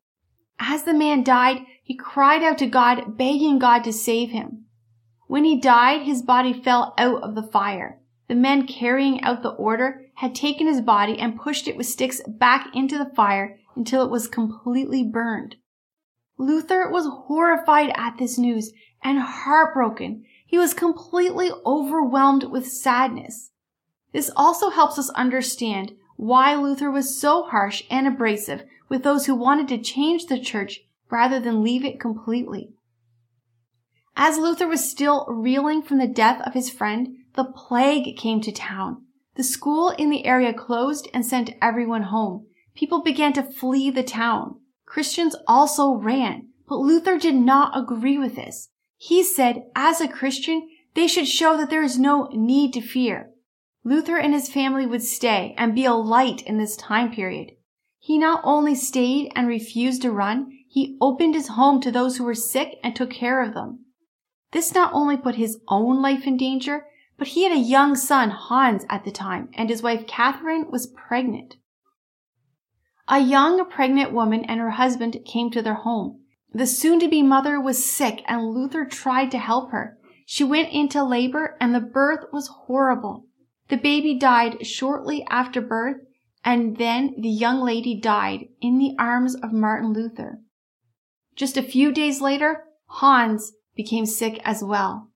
As 0.60 0.84
the 0.84 0.94
man 0.94 1.24
died, 1.24 1.66
he 1.82 1.96
cried 1.96 2.44
out 2.44 2.58
to 2.58 2.66
God, 2.66 3.18
begging 3.18 3.58
God 3.58 3.82
to 3.82 3.92
save 3.92 4.30
him. 4.30 4.66
When 5.26 5.42
he 5.44 5.60
died, 5.60 6.02
his 6.02 6.22
body 6.22 6.52
fell 6.52 6.94
out 6.96 7.20
of 7.24 7.34
the 7.34 7.42
fire. 7.42 7.98
The 8.28 8.36
men 8.36 8.68
carrying 8.68 9.20
out 9.22 9.42
the 9.42 9.50
order 9.50 10.06
had 10.14 10.36
taken 10.36 10.68
his 10.68 10.80
body 10.80 11.18
and 11.18 11.40
pushed 11.40 11.66
it 11.66 11.76
with 11.76 11.86
sticks 11.86 12.20
back 12.28 12.68
into 12.74 12.96
the 12.96 13.10
fire 13.16 13.58
until 13.74 14.04
it 14.04 14.10
was 14.10 14.28
completely 14.28 15.02
burned. 15.02 15.56
Luther 16.38 16.88
was 16.88 17.06
horrified 17.26 17.92
at 17.96 18.18
this 18.18 18.38
news 18.38 18.72
and 19.02 19.18
heartbroken. 19.18 20.24
He 20.52 20.58
was 20.58 20.74
completely 20.74 21.50
overwhelmed 21.64 22.44
with 22.44 22.70
sadness. 22.70 23.52
This 24.12 24.30
also 24.36 24.68
helps 24.68 24.98
us 24.98 25.08
understand 25.08 25.92
why 26.16 26.54
Luther 26.54 26.90
was 26.90 27.18
so 27.18 27.44
harsh 27.44 27.82
and 27.90 28.06
abrasive 28.06 28.64
with 28.90 29.02
those 29.02 29.24
who 29.24 29.34
wanted 29.34 29.66
to 29.68 29.78
change 29.78 30.26
the 30.26 30.38
church 30.38 30.80
rather 31.10 31.40
than 31.40 31.62
leave 31.62 31.86
it 31.86 31.98
completely. 31.98 32.74
As 34.14 34.36
Luther 34.36 34.68
was 34.68 34.90
still 34.90 35.24
reeling 35.26 35.80
from 35.80 35.96
the 35.96 36.06
death 36.06 36.42
of 36.46 36.52
his 36.52 36.68
friend, 36.68 37.16
the 37.32 37.44
plague 37.44 38.18
came 38.18 38.42
to 38.42 38.52
town. 38.52 39.06
The 39.36 39.44
school 39.44 39.88
in 39.88 40.10
the 40.10 40.26
area 40.26 40.52
closed 40.52 41.08
and 41.14 41.24
sent 41.24 41.54
everyone 41.62 42.02
home. 42.02 42.44
People 42.74 43.02
began 43.02 43.32
to 43.32 43.42
flee 43.42 43.88
the 43.88 44.02
town. 44.02 44.60
Christians 44.84 45.34
also 45.48 45.94
ran, 45.94 46.50
but 46.68 46.76
Luther 46.76 47.16
did 47.16 47.36
not 47.36 47.72
agree 47.74 48.18
with 48.18 48.36
this. 48.36 48.68
He 49.04 49.24
said, 49.24 49.64
as 49.74 50.00
a 50.00 50.06
Christian, 50.06 50.68
they 50.94 51.08
should 51.08 51.26
show 51.26 51.56
that 51.56 51.70
there 51.70 51.82
is 51.82 51.98
no 51.98 52.28
need 52.32 52.72
to 52.74 52.80
fear. 52.80 53.32
Luther 53.82 54.16
and 54.16 54.32
his 54.32 54.48
family 54.48 54.86
would 54.86 55.02
stay 55.02 55.56
and 55.58 55.74
be 55.74 55.84
a 55.84 55.92
light 55.92 56.42
in 56.42 56.56
this 56.56 56.76
time 56.76 57.12
period. 57.12 57.50
He 57.98 58.16
not 58.16 58.42
only 58.44 58.76
stayed 58.76 59.32
and 59.34 59.48
refused 59.48 60.02
to 60.02 60.12
run, 60.12 60.56
he 60.68 60.96
opened 61.00 61.34
his 61.34 61.48
home 61.48 61.80
to 61.80 61.90
those 61.90 62.16
who 62.16 62.22
were 62.22 62.36
sick 62.36 62.78
and 62.84 62.94
took 62.94 63.10
care 63.10 63.42
of 63.42 63.54
them. 63.54 63.86
This 64.52 64.72
not 64.72 64.92
only 64.92 65.16
put 65.16 65.34
his 65.34 65.58
own 65.66 66.00
life 66.00 66.24
in 66.24 66.36
danger, 66.36 66.86
but 67.18 67.26
he 67.26 67.42
had 67.42 67.50
a 67.50 67.58
young 67.58 67.96
son, 67.96 68.30
Hans, 68.30 68.84
at 68.88 69.04
the 69.04 69.10
time, 69.10 69.48
and 69.54 69.68
his 69.68 69.82
wife 69.82 70.06
Catherine 70.06 70.70
was 70.70 70.86
pregnant. 70.86 71.56
A 73.08 73.18
young 73.18 73.68
pregnant 73.68 74.12
woman 74.12 74.44
and 74.44 74.60
her 74.60 74.70
husband 74.70 75.16
came 75.26 75.50
to 75.50 75.60
their 75.60 75.74
home. 75.74 76.21
The 76.54 76.66
soon 76.66 77.00
to 77.00 77.08
be 77.08 77.22
mother 77.22 77.60
was 77.60 77.90
sick 77.90 78.22
and 78.26 78.50
Luther 78.50 78.84
tried 78.84 79.30
to 79.30 79.38
help 79.38 79.70
her. 79.70 79.96
She 80.26 80.44
went 80.44 80.72
into 80.72 81.02
labor 81.02 81.56
and 81.60 81.74
the 81.74 81.80
birth 81.80 82.26
was 82.32 82.48
horrible. 82.66 83.26
The 83.68 83.78
baby 83.78 84.14
died 84.18 84.66
shortly 84.66 85.24
after 85.30 85.62
birth, 85.62 85.96
and 86.44 86.76
then 86.76 87.14
the 87.18 87.30
young 87.30 87.60
lady 87.60 87.98
died 87.98 88.48
in 88.60 88.78
the 88.78 88.94
arms 88.98 89.34
of 89.34 89.52
Martin 89.52 89.94
Luther. 89.94 90.40
Just 91.36 91.56
a 91.56 91.62
few 91.62 91.90
days 91.90 92.20
later, 92.20 92.64
Hans 92.86 93.52
became 93.74 94.04
sick 94.04 94.40
as 94.44 94.62
well. 94.62 95.08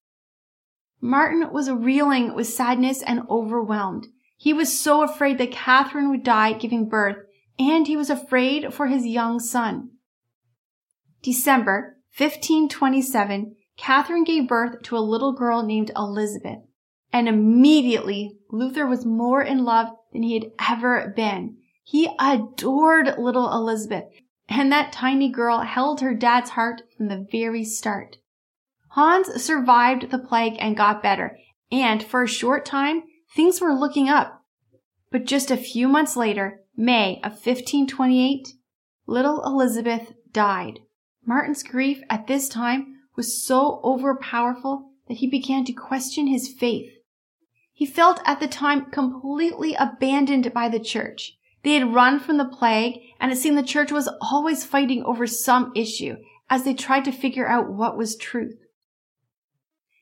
Martin 1.02 1.52
was 1.52 1.71
reeling 1.71 2.35
with 2.35 2.47
sadness 2.47 3.02
and 3.02 3.21
overwhelmed. 3.28 4.07
He 4.38 4.55
was 4.55 4.81
so 4.81 5.02
afraid 5.02 5.37
that 5.38 5.52
Catherine 5.52 6.09
would 6.09 6.23
die 6.23 6.55
giving 6.55 6.88
birth, 6.88 7.19
and 7.59 7.87
he 7.87 7.97
was 7.97 8.09
afraid 8.09 8.73
for 8.73 8.87
his 8.87 9.07
young 9.07 9.38
son. 9.38 9.90
December 11.26 11.97
1527, 12.16 13.56
Catherine 13.76 14.23
gave 14.23 14.47
birth 14.47 14.80
to 14.85 14.97
a 14.97 15.00
little 15.00 15.33
girl 15.33 15.64
named 15.64 15.90
Elizabeth. 15.97 16.61
And 17.12 17.26
immediately 17.26 18.38
Luther 18.52 18.87
was 18.87 19.04
more 19.04 19.42
in 19.42 19.64
love 19.64 19.88
than 20.12 20.23
he 20.23 20.35
had 20.35 20.52
ever 20.71 21.12
been. 21.16 21.56
He 21.83 22.09
adored 22.21 23.18
little 23.18 23.52
Elizabeth, 23.52 24.04
and 24.49 24.71
that 24.71 24.92
tiny 24.92 25.28
girl 25.28 25.62
held 25.62 26.00
her 26.00 26.14
dad's 26.14 26.50
heart 26.50 26.83
from 26.97 27.09
the 27.09 27.26
very 27.33 27.64
start. 27.64 28.18
Hans 28.90 29.42
survived 29.42 30.12
the 30.12 30.21
plague 30.21 30.54
and 30.61 30.76
got 30.76 31.02
better, 31.02 31.37
and 31.73 32.04
for 32.04 32.23
a 32.23 32.28
short 32.28 32.64
time, 32.64 33.02
things 33.35 33.61
were 33.61 33.75
looking 33.75 34.09
up. 34.09 34.45
But 35.11 35.25
just 35.25 35.50
a 35.50 35.56
few 35.56 35.88
months 35.88 36.14
later, 36.14 36.61
May 36.76 37.16
of 37.25 37.33
1528, 37.33 38.47
little 39.09 39.45
Elizabeth 39.45 40.12
died. 40.30 40.83
Martin's 41.26 41.62
grief 41.62 42.02
at 42.09 42.26
this 42.26 42.49
time 42.49 42.99
was 43.16 43.45
so 43.45 43.80
overpowerful 43.83 44.85
that 45.09 45.18
he 45.18 45.28
began 45.28 45.64
to 45.64 45.73
question 45.73 46.26
his 46.26 46.49
faith. 46.49 46.92
He 47.73 47.85
felt 47.85 48.21
at 48.25 48.40
the 48.40 48.49
time 48.49 48.90
completely 48.90 49.75
abandoned 49.75 50.52
by 50.54 50.68
the 50.68 50.80
church. 50.80 51.37
They 51.62 51.75
had 51.75 51.92
run 51.92 52.21
from 52.21 52.37
the 52.37 52.45
plague, 52.45 53.00
and 53.18 53.33
it 53.33 53.37
seemed 53.37 53.59
the 53.59 53.62
church 53.62 53.90
was 53.90 54.09
always 54.21 54.64
fighting 54.64 55.02
over 55.02 55.26
some 55.26 55.73
issue 55.75 56.16
as 56.49 56.62
they 56.62 56.75
tried 56.75 57.04
to 57.06 57.12
figure 57.12 57.49
out 57.49 57.73
what 57.73 57.99
was 57.99 58.16
truth. 58.16 58.59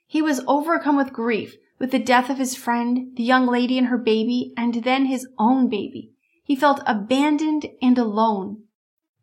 He 0.07 0.21
was 0.21 0.43
overcome 0.47 0.97
with 0.97 1.13
grief 1.13 1.57
with 1.79 1.91
the 1.91 1.99
death 1.99 2.31
of 2.31 2.39
his 2.39 2.55
friend, 2.55 3.17
the 3.17 3.23
young 3.23 3.47
lady 3.47 3.79
and 3.79 3.89
her 3.89 3.99
baby, 3.99 4.53
and 4.57 4.85
then 4.85 5.07
his 5.07 5.27
own 5.39 5.69
baby. 5.69 6.13
He 6.45 6.55
felt 6.55 6.83
abandoned 6.87 7.67
and 7.83 7.99
alone. 7.99 8.65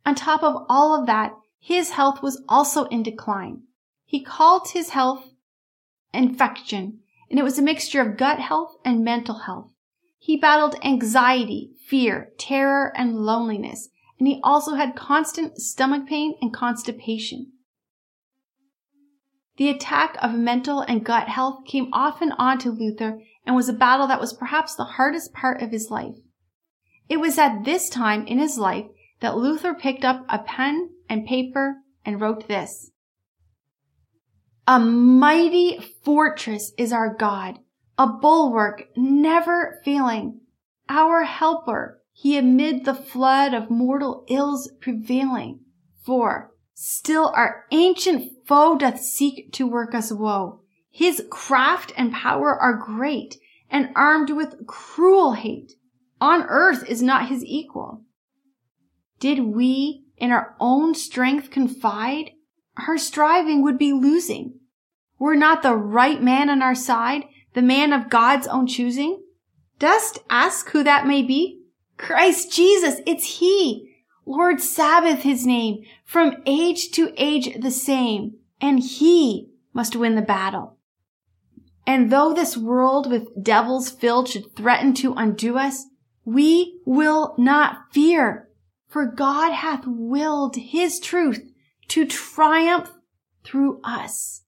On 0.05 0.15
top 0.15 0.43
of 0.43 0.65
all 0.67 0.99
of 0.99 1.05
that, 1.07 1.33
his 1.61 1.91
health 1.91 2.23
was 2.23 2.43
also 2.49 2.85
in 2.85 3.03
decline. 3.03 3.61
He 4.03 4.23
called 4.23 4.69
his 4.69 4.89
health 4.89 5.23
infection 6.13 6.99
and 7.29 7.39
it 7.39 7.43
was 7.43 7.57
a 7.57 7.61
mixture 7.61 8.01
of 8.01 8.17
gut 8.17 8.39
health 8.39 8.75
and 8.83 9.05
mental 9.05 9.39
health. 9.39 9.71
He 10.19 10.37
battled 10.37 10.75
anxiety, 10.83 11.71
fear, 11.87 12.31
terror, 12.37 12.91
and 12.95 13.15
loneliness, 13.15 13.89
and 14.19 14.27
he 14.27 14.41
also 14.43 14.75
had 14.75 14.95
constant 14.95 15.57
stomach 15.57 16.07
pain 16.07 16.35
and 16.41 16.53
constipation. 16.53 17.53
The 19.57 19.69
attack 19.69 20.17
of 20.21 20.33
mental 20.33 20.81
and 20.81 21.05
gut 21.05 21.27
health 21.27 21.65
came 21.65 21.89
often 21.93 22.31
on 22.33 22.57
to 22.59 22.71
Luther 22.71 23.21
and 23.45 23.55
was 23.55 23.69
a 23.69 23.73
battle 23.73 24.07
that 24.07 24.19
was 24.19 24.33
perhaps 24.33 24.75
the 24.75 24.83
hardest 24.83 25.33
part 25.33 25.61
of 25.61 25.71
his 25.71 25.89
life. 25.89 26.15
It 27.07 27.17
was 27.17 27.37
at 27.37 27.65
this 27.65 27.89
time 27.89 28.25
in 28.27 28.39
his 28.39 28.57
life 28.57 28.85
that 29.21 29.37
Luther 29.37 29.73
picked 29.73 30.03
up 30.03 30.25
a 30.27 30.39
pen 30.39 30.90
and 31.11 31.27
paper 31.27 31.75
and 32.05 32.21
wrote 32.21 32.47
this. 32.47 32.89
A 34.65 34.79
mighty 34.79 35.77
fortress 36.05 36.71
is 36.77 36.93
our 36.93 37.13
God, 37.13 37.59
a 37.97 38.07
bulwark 38.07 38.85
never 38.95 39.81
failing, 39.83 40.39
our 40.87 41.23
helper, 41.23 42.01
he 42.13 42.37
amid 42.37 42.85
the 42.85 42.93
flood 42.93 43.53
of 43.53 43.69
mortal 43.69 44.23
ills 44.29 44.71
prevailing. 44.79 45.59
For 46.05 46.53
still 46.73 47.33
our 47.35 47.65
ancient 47.71 48.47
foe 48.47 48.77
doth 48.77 49.01
seek 49.01 49.51
to 49.53 49.67
work 49.67 49.93
us 49.93 50.13
woe. 50.13 50.61
His 50.89 51.25
craft 51.29 51.91
and 51.97 52.13
power 52.13 52.57
are 52.57 52.77
great 52.77 53.35
and 53.69 53.89
armed 53.97 54.29
with 54.29 54.65
cruel 54.65 55.33
hate. 55.33 55.73
On 56.21 56.43
earth 56.43 56.87
is 56.87 57.01
not 57.01 57.27
his 57.27 57.43
equal. 57.43 58.03
Did 59.19 59.39
we 59.39 60.05
in 60.21 60.31
our 60.31 60.55
own 60.59 60.93
strength 60.93 61.49
confide, 61.49 62.31
our 62.87 62.97
striving 62.97 63.63
would 63.63 63.77
be 63.77 63.91
losing. 63.91 64.53
Were 65.19 65.35
not 65.35 65.63
the 65.63 65.75
right 65.75 66.21
man 66.21 66.49
on 66.49 66.61
our 66.61 66.75
side, 66.75 67.23
the 67.53 67.61
man 67.61 67.91
of 67.91 68.09
God's 68.09 68.47
own 68.47 68.67
choosing? 68.67 69.21
Dost 69.79 70.19
ask 70.29 70.69
who 70.69 70.83
that 70.83 71.07
may 71.07 71.23
be? 71.23 71.63
Christ 71.97 72.51
Jesus, 72.51 73.01
it's 73.07 73.39
he. 73.39 73.95
Lord 74.25 74.61
Sabaoth 74.61 75.23
his 75.23 75.45
name, 75.45 75.83
from 76.05 76.35
age 76.45 76.91
to 76.91 77.11
age 77.17 77.59
the 77.59 77.71
same, 77.71 78.35
and 78.61 78.79
he 78.79 79.49
must 79.73 79.95
win 79.95 80.15
the 80.15 80.21
battle. 80.21 80.77
And 81.87 82.11
though 82.11 82.31
this 82.31 82.55
world 82.55 83.09
with 83.09 83.43
devils 83.43 83.89
filled 83.89 84.29
should 84.29 84.55
threaten 84.55 84.93
to 84.95 85.15
undo 85.15 85.57
us, 85.57 85.87
we 86.23 86.79
will 86.85 87.33
not 87.39 87.91
fear, 87.91 88.50
for 88.91 89.05
God 89.05 89.53
hath 89.53 89.87
willed 89.87 90.57
his 90.57 90.99
truth 90.99 91.49
to 91.87 92.05
triumph 92.05 92.91
through 93.41 93.79
us. 93.85 94.43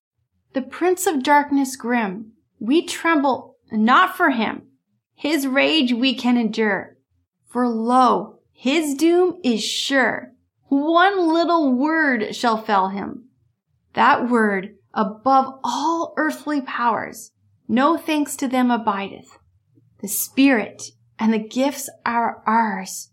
The 0.51 0.61
prince 0.61 1.07
of 1.07 1.23
darkness 1.23 1.77
grim, 1.77 2.33
we 2.59 2.85
tremble 2.85 3.55
not 3.71 4.17
for 4.17 4.31
him. 4.31 4.63
His 5.15 5.47
rage 5.47 5.93
we 5.93 6.13
can 6.13 6.35
endure. 6.35 6.97
For 7.47 7.69
lo, 7.69 8.39
his 8.51 8.95
doom 8.95 9.39
is 9.45 9.63
sure. 9.63 10.33
One 10.67 11.33
little 11.33 11.73
word 11.73 12.35
shall 12.35 12.61
fell 12.61 12.89
him. 12.89 13.29
That 13.93 14.29
word 14.29 14.75
above 14.93 15.57
all 15.63 16.13
earthly 16.17 16.59
powers, 16.59 17.31
no 17.69 17.95
thanks 17.95 18.35
to 18.37 18.49
them 18.49 18.71
abideth. 18.71 19.37
The 20.01 20.09
Spirit 20.09 20.83
and 21.17 21.33
the 21.33 21.39
gifts 21.39 21.89
are 22.05 22.43
ours 22.45 23.12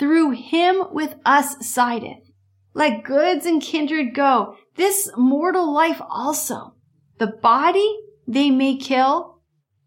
through 0.00 0.30
him 0.30 0.82
with 0.90 1.14
us 1.26 1.54
sideth. 1.64 2.32
Let 2.72 3.04
goods 3.04 3.44
and 3.44 3.60
kindred 3.60 4.14
go, 4.14 4.56
this 4.76 5.10
mortal 5.16 5.72
life 5.72 6.00
also. 6.08 6.74
The 7.18 7.26
body 7.26 8.00
they 8.26 8.50
may 8.50 8.76
kill, 8.76 9.42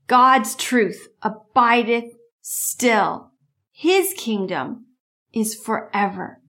God's 0.05 0.55
truth 0.55 1.07
abideth 1.23 2.13
still. 2.41 3.31
His 3.71 4.13
kingdom 4.15 4.85
is 5.33 5.55
forever. 5.55 6.39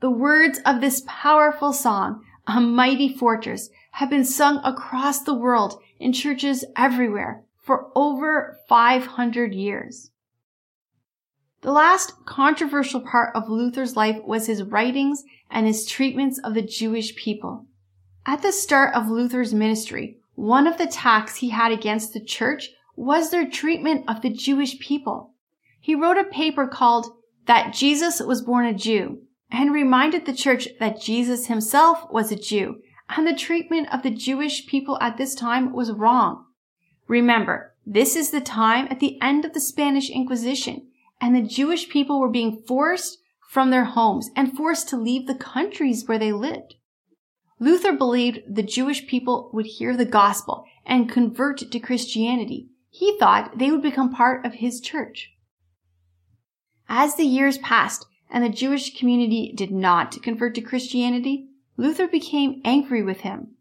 The 0.00 0.10
words 0.10 0.60
of 0.64 0.80
this 0.80 1.02
powerful 1.08 1.72
song, 1.72 2.22
A 2.46 2.60
Mighty 2.60 3.12
Fortress, 3.12 3.70
have 3.92 4.08
been 4.08 4.24
sung 4.24 4.60
across 4.62 5.22
the 5.22 5.34
world 5.34 5.80
in 5.98 6.12
churches 6.12 6.64
everywhere 6.76 7.42
for 7.60 7.90
over 7.96 8.56
500 8.68 9.52
years. 9.52 10.12
The 11.60 11.72
last 11.72 12.24
controversial 12.24 13.00
part 13.00 13.34
of 13.34 13.48
Luther's 13.48 13.96
life 13.96 14.22
was 14.24 14.46
his 14.46 14.62
writings 14.62 15.24
and 15.50 15.66
his 15.66 15.84
treatments 15.84 16.38
of 16.38 16.54
the 16.54 16.62
Jewish 16.62 17.16
people. 17.16 17.66
At 18.24 18.42
the 18.42 18.52
start 18.52 18.94
of 18.94 19.08
Luther's 19.08 19.52
ministry, 19.52 20.18
one 20.36 20.68
of 20.68 20.78
the 20.78 20.84
attacks 20.84 21.36
he 21.36 21.48
had 21.48 21.72
against 21.72 22.12
the 22.12 22.20
church 22.20 22.70
was 22.94 23.30
their 23.30 23.48
treatment 23.48 24.04
of 24.06 24.22
the 24.22 24.30
Jewish 24.30 24.78
people. 24.78 25.34
He 25.80 25.96
wrote 25.96 26.16
a 26.16 26.24
paper 26.24 26.68
called 26.68 27.06
That 27.46 27.74
Jesus 27.74 28.20
Was 28.20 28.42
Born 28.42 28.66
a 28.66 28.74
Jew 28.74 29.22
and 29.50 29.72
reminded 29.72 30.26
the 30.26 30.34
church 30.34 30.68
that 30.78 31.00
Jesus 31.00 31.46
himself 31.46 32.06
was 32.10 32.30
a 32.30 32.36
Jew 32.36 32.82
and 33.08 33.26
the 33.26 33.34
treatment 33.34 33.92
of 33.92 34.02
the 34.04 34.10
Jewish 34.10 34.66
people 34.66 34.96
at 35.00 35.16
this 35.16 35.34
time 35.34 35.72
was 35.72 35.90
wrong. 35.90 36.44
Remember, 37.08 37.74
this 37.84 38.14
is 38.14 38.30
the 38.30 38.40
time 38.40 38.86
at 38.90 39.00
the 39.00 39.20
end 39.20 39.44
of 39.44 39.54
the 39.54 39.60
Spanish 39.60 40.08
Inquisition 40.08 40.86
and 41.20 41.34
the 41.34 41.42
Jewish 41.42 41.88
people 41.88 42.20
were 42.20 42.30
being 42.30 42.62
forced 42.66 43.18
from 43.48 43.70
their 43.70 43.84
homes 43.84 44.30
and 44.36 44.56
forced 44.56 44.88
to 44.88 44.96
leave 44.96 45.26
the 45.26 45.34
countries 45.34 46.06
where 46.06 46.18
they 46.18 46.32
lived. 46.32 46.74
Luther 47.58 47.92
believed 47.92 48.40
the 48.48 48.62
Jewish 48.62 49.06
people 49.06 49.50
would 49.52 49.66
hear 49.66 49.96
the 49.96 50.04
gospel 50.04 50.64
and 50.86 51.10
convert 51.10 51.58
to 51.58 51.80
Christianity. 51.80 52.68
He 52.90 53.18
thought 53.18 53.58
they 53.58 53.70
would 53.70 53.82
become 53.82 54.12
part 54.12 54.46
of 54.46 54.54
his 54.54 54.80
church. 54.80 55.32
As 56.88 57.16
the 57.16 57.24
years 57.24 57.58
passed 57.58 58.06
and 58.30 58.44
the 58.44 58.48
Jewish 58.48 58.96
community 58.96 59.52
did 59.56 59.70
not 59.70 60.22
convert 60.22 60.54
to 60.54 60.60
Christianity, 60.60 61.48
Luther 61.76 62.08
became 62.08 62.60
angry 62.64 63.02
with 63.02 63.20
him. 63.20 63.54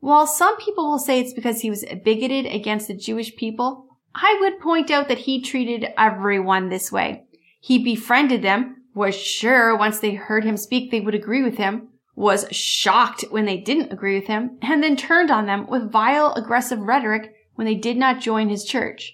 While 0.00 0.26
some 0.26 0.56
people 0.58 0.90
will 0.90 0.98
say 0.98 1.20
it's 1.20 1.32
because 1.32 1.60
he 1.60 1.70
was 1.70 1.84
bigoted 2.04 2.46
against 2.46 2.88
the 2.88 2.94
Jewish 2.94 3.34
people, 3.36 3.95
I 4.18 4.38
would 4.40 4.60
point 4.60 4.90
out 4.90 5.08
that 5.08 5.18
he 5.18 5.42
treated 5.42 5.88
everyone 5.98 6.70
this 6.70 6.90
way. 6.90 7.24
He 7.60 7.84
befriended 7.84 8.40
them, 8.40 8.76
was 8.94 9.14
sure 9.14 9.76
once 9.76 9.98
they 9.98 10.14
heard 10.14 10.42
him 10.42 10.56
speak 10.56 10.90
they 10.90 11.00
would 11.00 11.14
agree 11.14 11.42
with 11.42 11.58
him, 11.58 11.88
was 12.14 12.48
shocked 12.50 13.26
when 13.28 13.44
they 13.44 13.58
didn't 13.58 13.92
agree 13.92 14.18
with 14.18 14.26
him, 14.26 14.58
and 14.62 14.82
then 14.82 14.96
turned 14.96 15.30
on 15.30 15.44
them 15.44 15.66
with 15.66 15.92
vile, 15.92 16.32
aggressive 16.32 16.78
rhetoric 16.78 17.30
when 17.56 17.66
they 17.66 17.74
did 17.74 17.98
not 17.98 18.22
join 18.22 18.48
his 18.48 18.64
church. 18.64 19.12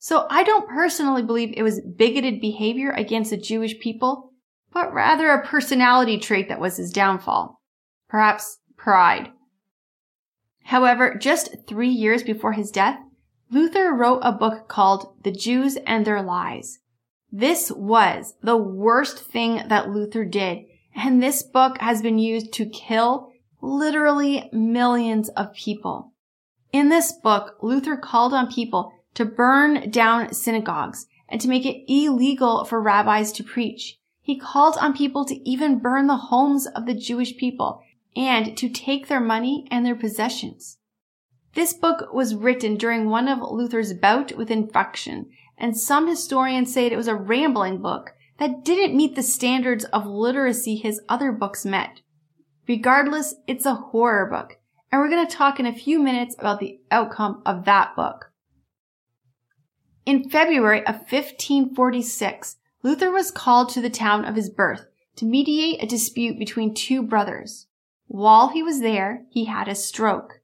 So 0.00 0.26
I 0.28 0.42
don't 0.42 0.68
personally 0.68 1.22
believe 1.22 1.54
it 1.54 1.62
was 1.62 1.80
bigoted 1.80 2.40
behavior 2.40 2.90
against 2.90 3.30
the 3.30 3.36
Jewish 3.36 3.78
people, 3.78 4.32
but 4.72 4.92
rather 4.92 5.30
a 5.30 5.46
personality 5.46 6.18
trait 6.18 6.48
that 6.48 6.60
was 6.60 6.76
his 6.76 6.90
downfall. 6.90 7.60
Perhaps 8.08 8.58
pride. 8.76 9.30
However, 10.64 11.14
just 11.14 11.54
three 11.68 11.90
years 11.90 12.24
before 12.24 12.52
his 12.52 12.72
death, 12.72 12.98
Luther 13.54 13.94
wrote 13.94 14.18
a 14.22 14.32
book 14.32 14.66
called 14.66 15.14
The 15.22 15.30
Jews 15.30 15.78
and 15.86 16.04
Their 16.04 16.20
Lies. 16.20 16.80
This 17.30 17.70
was 17.70 18.34
the 18.42 18.56
worst 18.56 19.20
thing 19.20 19.68
that 19.68 19.90
Luther 19.90 20.24
did, 20.24 20.64
and 20.96 21.22
this 21.22 21.44
book 21.44 21.78
has 21.78 22.02
been 22.02 22.18
used 22.18 22.52
to 22.54 22.66
kill 22.66 23.30
literally 23.62 24.50
millions 24.52 25.28
of 25.28 25.54
people. 25.54 26.14
In 26.72 26.88
this 26.88 27.12
book, 27.12 27.54
Luther 27.62 27.96
called 27.96 28.34
on 28.34 28.52
people 28.52 28.90
to 29.14 29.24
burn 29.24 29.88
down 29.88 30.34
synagogues 30.34 31.06
and 31.28 31.40
to 31.40 31.46
make 31.46 31.64
it 31.64 31.84
illegal 31.86 32.64
for 32.64 32.82
rabbis 32.82 33.30
to 33.34 33.44
preach. 33.44 34.00
He 34.20 34.36
called 34.36 34.76
on 34.80 34.96
people 34.96 35.24
to 35.26 35.48
even 35.48 35.78
burn 35.78 36.08
the 36.08 36.16
homes 36.16 36.66
of 36.66 36.86
the 36.86 36.94
Jewish 36.94 37.36
people 37.36 37.82
and 38.16 38.56
to 38.56 38.68
take 38.68 39.06
their 39.06 39.20
money 39.20 39.68
and 39.70 39.86
their 39.86 39.94
possessions. 39.94 40.78
This 41.54 41.72
book 41.72 42.12
was 42.12 42.34
written 42.34 42.76
during 42.76 43.08
one 43.08 43.28
of 43.28 43.38
Luther's 43.40 43.94
bout 43.94 44.32
with 44.36 44.50
infection, 44.50 45.30
and 45.56 45.78
some 45.78 46.08
historians 46.08 46.72
say 46.72 46.86
it 46.86 46.96
was 46.96 47.06
a 47.06 47.14
rambling 47.14 47.80
book 47.80 48.12
that 48.38 48.64
didn't 48.64 48.96
meet 48.96 49.14
the 49.14 49.22
standards 49.22 49.84
of 49.84 50.04
literacy 50.04 50.76
his 50.76 51.00
other 51.08 51.30
books 51.30 51.64
met. 51.64 52.00
Regardless, 52.66 53.36
it's 53.46 53.66
a 53.66 53.74
horror 53.74 54.28
book, 54.28 54.58
and 54.90 55.00
we're 55.00 55.10
going 55.10 55.24
to 55.24 55.36
talk 55.36 55.60
in 55.60 55.66
a 55.66 55.74
few 55.74 56.00
minutes 56.00 56.34
about 56.38 56.58
the 56.58 56.80
outcome 56.90 57.40
of 57.46 57.64
that 57.66 57.94
book. 57.94 58.32
In 60.04 60.28
February 60.28 60.80
of 60.86 60.96
1546, 60.96 62.56
Luther 62.82 63.10
was 63.12 63.30
called 63.30 63.68
to 63.70 63.80
the 63.80 63.88
town 63.88 64.24
of 64.24 64.34
his 64.34 64.50
birth 64.50 64.86
to 65.16 65.24
mediate 65.24 65.82
a 65.82 65.86
dispute 65.86 66.38
between 66.38 66.74
two 66.74 67.02
brothers. 67.02 67.68
While 68.08 68.48
he 68.48 68.62
was 68.62 68.80
there, 68.80 69.24
he 69.30 69.44
had 69.44 69.68
a 69.68 69.74
stroke. 69.74 70.40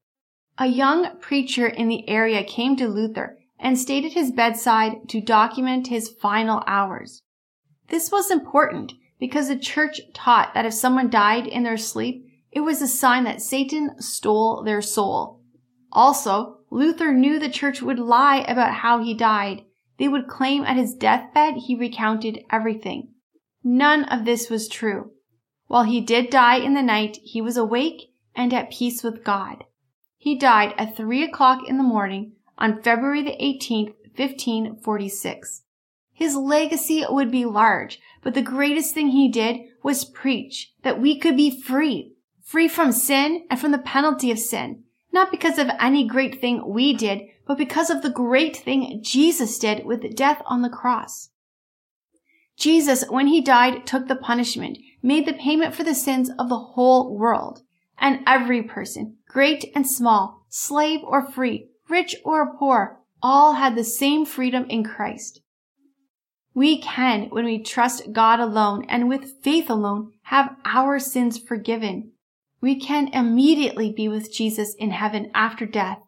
A 0.60 0.66
young 0.66 1.18
preacher 1.20 1.66
in 1.66 1.88
the 1.88 2.06
area 2.06 2.44
came 2.44 2.76
to 2.76 2.86
Luther 2.86 3.38
and 3.58 3.78
stayed 3.78 4.04
at 4.04 4.12
his 4.12 4.30
bedside 4.30 5.08
to 5.08 5.22
document 5.22 5.86
his 5.86 6.10
final 6.20 6.62
hours. 6.66 7.22
This 7.88 8.12
was 8.12 8.30
important 8.30 8.92
because 9.18 9.48
the 9.48 9.58
church 9.58 10.02
taught 10.12 10.52
that 10.52 10.66
if 10.66 10.74
someone 10.74 11.08
died 11.08 11.46
in 11.46 11.62
their 11.62 11.78
sleep, 11.78 12.26
it 12.52 12.60
was 12.60 12.82
a 12.82 12.86
sign 12.86 13.24
that 13.24 13.40
Satan 13.40 13.98
stole 14.02 14.62
their 14.62 14.82
soul. 14.82 15.40
Also, 15.92 16.58
Luther 16.70 17.14
knew 17.14 17.38
the 17.38 17.48
church 17.48 17.80
would 17.80 17.98
lie 17.98 18.44
about 18.46 18.74
how 18.74 19.02
he 19.02 19.14
died. 19.14 19.62
They 19.98 20.08
would 20.08 20.28
claim 20.28 20.64
at 20.64 20.76
his 20.76 20.94
deathbed 20.94 21.54
he 21.54 21.74
recounted 21.74 22.44
everything. 22.52 23.14
None 23.64 24.04
of 24.04 24.26
this 24.26 24.50
was 24.50 24.68
true. 24.68 25.12
While 25.68 25.84
he 25.84 26.02
did 26.02 26.28
die 26.28 26.56
in 26.56 26.74
the 26.74 26.82
night, 26.82 27.16
he 27.22 27.40
was 27.40 27.56
awake 27.56 28.10
and 28.36 28.52
at 28.52 28.70
peace 28.70 29.02
with 29.02 29.24
God. 29.24 29.64
He 30.22 30.36
died 30.36 30.74
at 30.76 30.98
3 30.98 31.22
o'clock 31.22 31.66
in 31.66 31.78
the 31.78 31.82
morning 31.82 32.32
on 32.58 32.82
February 32.82 33.22
the 33.22 33.38
18th, 33.42 33.94
1546. 34.14 35.62
His 36.12 36.36
legacy 36.36 37.02
would 37.08 37.30
be 37.30 37.46
large, 37.46 37.98
but 38.22 38.34
the 38.34 38.42
greatest 38.42 38.92
thing 38.92 39.08
he 39.08 39.30
did 39.30 39.60
was 39.82 40.04
preach 40.04 40.74
that 40.82 41.00
we 41.00 41.18
could 41.18 41.38
be 41.38 41.62
free, 41.62 42.12
free 42.42 42.68
from 42.68 42.92
sin 42.92 43.46
and 43.48 43.58
from 43.58 43.72
the 43.72 43.78
penalty 43.78 44.30
of 44.30 44.38
sin, 44.38 44.84
not 45.10 45.30
because 45.30 45.58
of 45.58 45.70
any 45.80 46.06
great 46.06 46.38
thing 46.38 46.68
we 46.68 46.92
did, 46.92 47.22
but 47.46 47.56
because 47.56 47.88
of 47.88 48.02
the 48.02 48.10
great 48.10 48.58
thing 48.58 49.00
Jesus 49.02 49.58
did 49.58 49.86
with 49.86 50.14
death 50.14 50.42
on 50.44 50.60
the 50.60 50.68
cross. 50.68 51.30
Jesus, 52.58 53.08
when 53.08 53.28
he 53.28 53.40
died, 53.40 53.86
took 53.86 54.06
the 54.06 54.16
punishment, 54.16 54.76
made 55.02 55.26
the 55.26 55.32
payment 55.32 55.74
for 55.74 55.82
the 55.82 55.94
sins 55.94 56.30
of 56.38 56.50
the 56.50 56.58
whole 56.58 57.16
world. 57.16 57.62
And 57.98 58.20
every 58.26 58.62
person, 58.62 59.16
great 59.32 59.70
and 59.76 59.86
small, 59.86 60.44
slave 60.48 61.00
or 61.04 61.22
free, 61.22 61.68
rich 61.88 62.16
or 62.24 62.56
poor, 62.56 62.98
all 63.22 63.54
had 63.54 63.76
the 63.76 63.84
same 63.84 64.26
freedom 64.26 64.66
in 64.68 64.82
Christ. 64.82 65.40
We 66.52 66.80
can, 66.80 67.28
when 67.30 67.44
we 67.44 67.62
trust 67.62 68.12
God 68.12 68.40
alone 68.40 68.84
and 68.88 69.08
with 69.08 69.40
faith 69.42 69.70
alone, 69.70 70.12
have 70.22 70.56
our 70.64 70.98
sins 70.98 71.38
forgiven. 71.38 72.10
We 72.60 72.80
can 72.80 73.08
immediately 73.14 73.92
be 73.92 74.08
with 74.08 74.32
Jesus 74.32 74.74
in 74.74 74.90
heaven 74.90 75.30
after 75.32 75.64
death. 75.64 76.00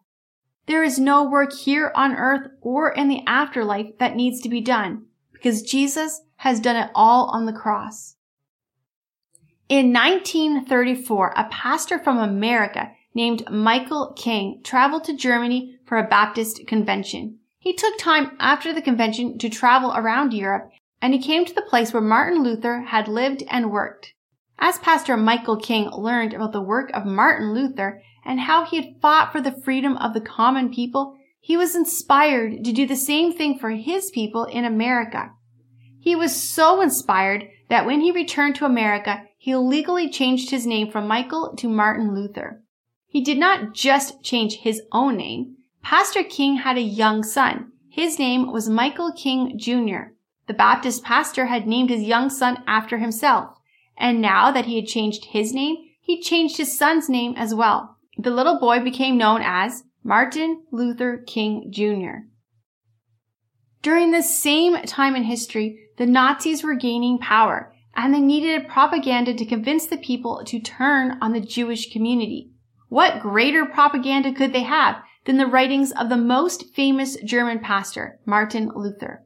There 0.65 0.83
is 0.83 0.99
no 0.99 1.23
work 1.23 1.53
here 1.53 1.93
on 1.95 2.15
earth 2.15 2.51
or 2.61 2.91
in 2.91 3.07
the 3.07 3.23
afterlife 3.25 3.97
that 3.99 4.17
needs 4.17 4.41
to 4.41 4.49
be 4.49 4.61
done 4.61 5.05
because 5.31 5.61
Jesus 5.61 6.21
has 6.37 6.59
done 6.59 6.75
it 6.75 6.91
all 6.93 7.27
on 7.27 7.45
the 7.45 7.53
cross. 7.53 8.15
In 9.69 9.93
1934, 9.93 11.33
a 11.37 11.45
pastor 11.45 11.97
from 11.97 12.17
America 12.17 12.91
named 13.13 13.49
Michael 13.49 14.13
King 14.15 14.61
traveled 14.63 15.03
to 15.05 15.15
Germany 15.15 15.77
for 15.85 15.97
a 15.97 16.07
Baptist 16.07 16.65
convention. 16.67 17.39
He 17.59 17.73
took 17.73 17.97
time 17.97 18.35
after 18.39 18.73
the 18.73 18.81
convention 18.81 19.37
to 19.37 19.49
travel 19.49 19.93
around 19.95 20.33
Europe 20.33 20.69
and 21.03 21.13
he 21.13 21.19
came 21.19 21.43
to 21.43 21.53
the 21.53 21.61
place 21.61 21.91
where 21.91 22.01
Martin 22.01 22.41
Luther 22.43 22.79
had 22.83 23.09
lived 23.09 23.43
and 23.49 23.69
worked. 23.69 24.13
As 24.57 24.77
Pastor 24.77 25.17
Michael 25.17 25.57
King 25.57 25.89
learned 25.91 26.33
about 26.33 26.53
the 26.53 26.61
work 26.61 26.89
of 26.93 27.05
Martin 27.05 27.53
Luther 27.53 28.01
and 28.23 28.39
how 28.39 28.63
he 28.63 28.77
had 28.77 29.01
fought 29.01 29.33
for 29.33 29.41
the 29.41 29.61
freedom 29.65 29.97
of 29.97 30.13
the 30.13 30.21
common 30.21 30.73
people, 30.73 31.17
he 31.41 31.57
was 31.57 31.75
inspired 31.75 32.63
to 32.63 32.71
do 32.71 32.87
the 32.87 32.95
same 32.95 33.33
thing 33.33 33.59
for 33.59 33.71
his 33.71 34.11
people 34.11 34.45
in 34.45 34.63
America. 34.63 35.31
He 35.99 36.15
was 36.15 36.33
so 36.33 36.79
inspired 36.79 37.49
that 37.67 37.85
when 37.85 37.99
he 37.99 38.11
returned 38.11 38.55
to 38.55 38.65
America, 38.65 39.23
he 39.37 39.53
legally 39.57 40.09
changed 40.09 40.51
his 40.51 40.65
name 40.65 40.89
from 40.89 41.05
Michael 41.05 41.53
to 41.57 41.67
Martin 41.67 42.15
Luther. 42.15 42.62
He 43.13 43.21
did 43.21 43.37
not 43.37 43.75
just 43.75 44.23
change 44.23 44.55
his 44.55 44.81
own 44.91 45.17
name. 45.17 45.57
Pastor 45.83 46.23
King 46.23 46.55
had 46.55 46.79
a 46.79 46.81
young 46.81 47.21
son. 47.21 47.71
His 47.87 48.17
name 48.17 48.51
was 48.51 48.67
Michael 48.67 49.13
King 49.13 49.55
Jr. 49.55 50.15
The 50.47 50.55
Baptist 50.55 51.03
pastor 51.03 51.45
had 51.45 51.67
named 51.67 51.91
his 51.91 52.01
young 52.01 52.31
son 52.31 52.63
after 52.65 52.97
himself. 52.97 53.55
And 53.95 54.19
now 54.19 54.51
that 54.51 54.65
he 54.65 54.77
had 54.77 54.87
changed 54.87 55.25
his 55.25 55.53
name, 55.53 55.75
he 56.01 56.23
changed 56.23 56.57
his 56.57 56.75
son's 56.75 57.07
name 57.07 57.35
as 57.37 57.53
well. 57.53 57.97
The 58.17 58.31
little 58.31 58.59
boy 58.59 58.79
became 58.79 59.15
known 59.15 59.43
as 59.43 59.83
Martin 60.03 60.63
Luther 60.71 61.17
King 61.17 61.67
Jr. 61.69 62.25
During 63.83 64.09
the 64.09 64.23
same 64.23 64.81
time 64.87 65.15
in 65.15 65.25
history, 65.25 65.87
the 65.97 66.07
Nazis 66.07 66.63
were 66.63 66.73
gaining 66.73 67.19
power 67.19 67.75
and 67.95 68.11
they 68.11 68.21
needed 68.21 68.67
propaganda 68.67 69.35
to 69.35 69.45
convince 69.45 69.85
the 69.85 69.97
people 69.97 70.43
to 70.47 70.59
turn 70.59 71.19
on 71.21 71.33
the 71.33 71.39
Jewish 71.39 71.93
community. 71.93 72.49
What 72.93 73.21
greater 73.21 73.65
propaganda 73.65 74.31
could 74.31 74.53
they 74.53 74.61
have 74.61 74.97
than 75.25 75.37
the 75.37 75.47
writings 75.47 75.91
of 75.93 76.09
the 76.09 76.15
most 76.15 76.75
famous 76.75 77.17
German 77.23 77.57
pastor, 77.57 78.19
Martin 78.23 78.69
Luther. 78.75 79.25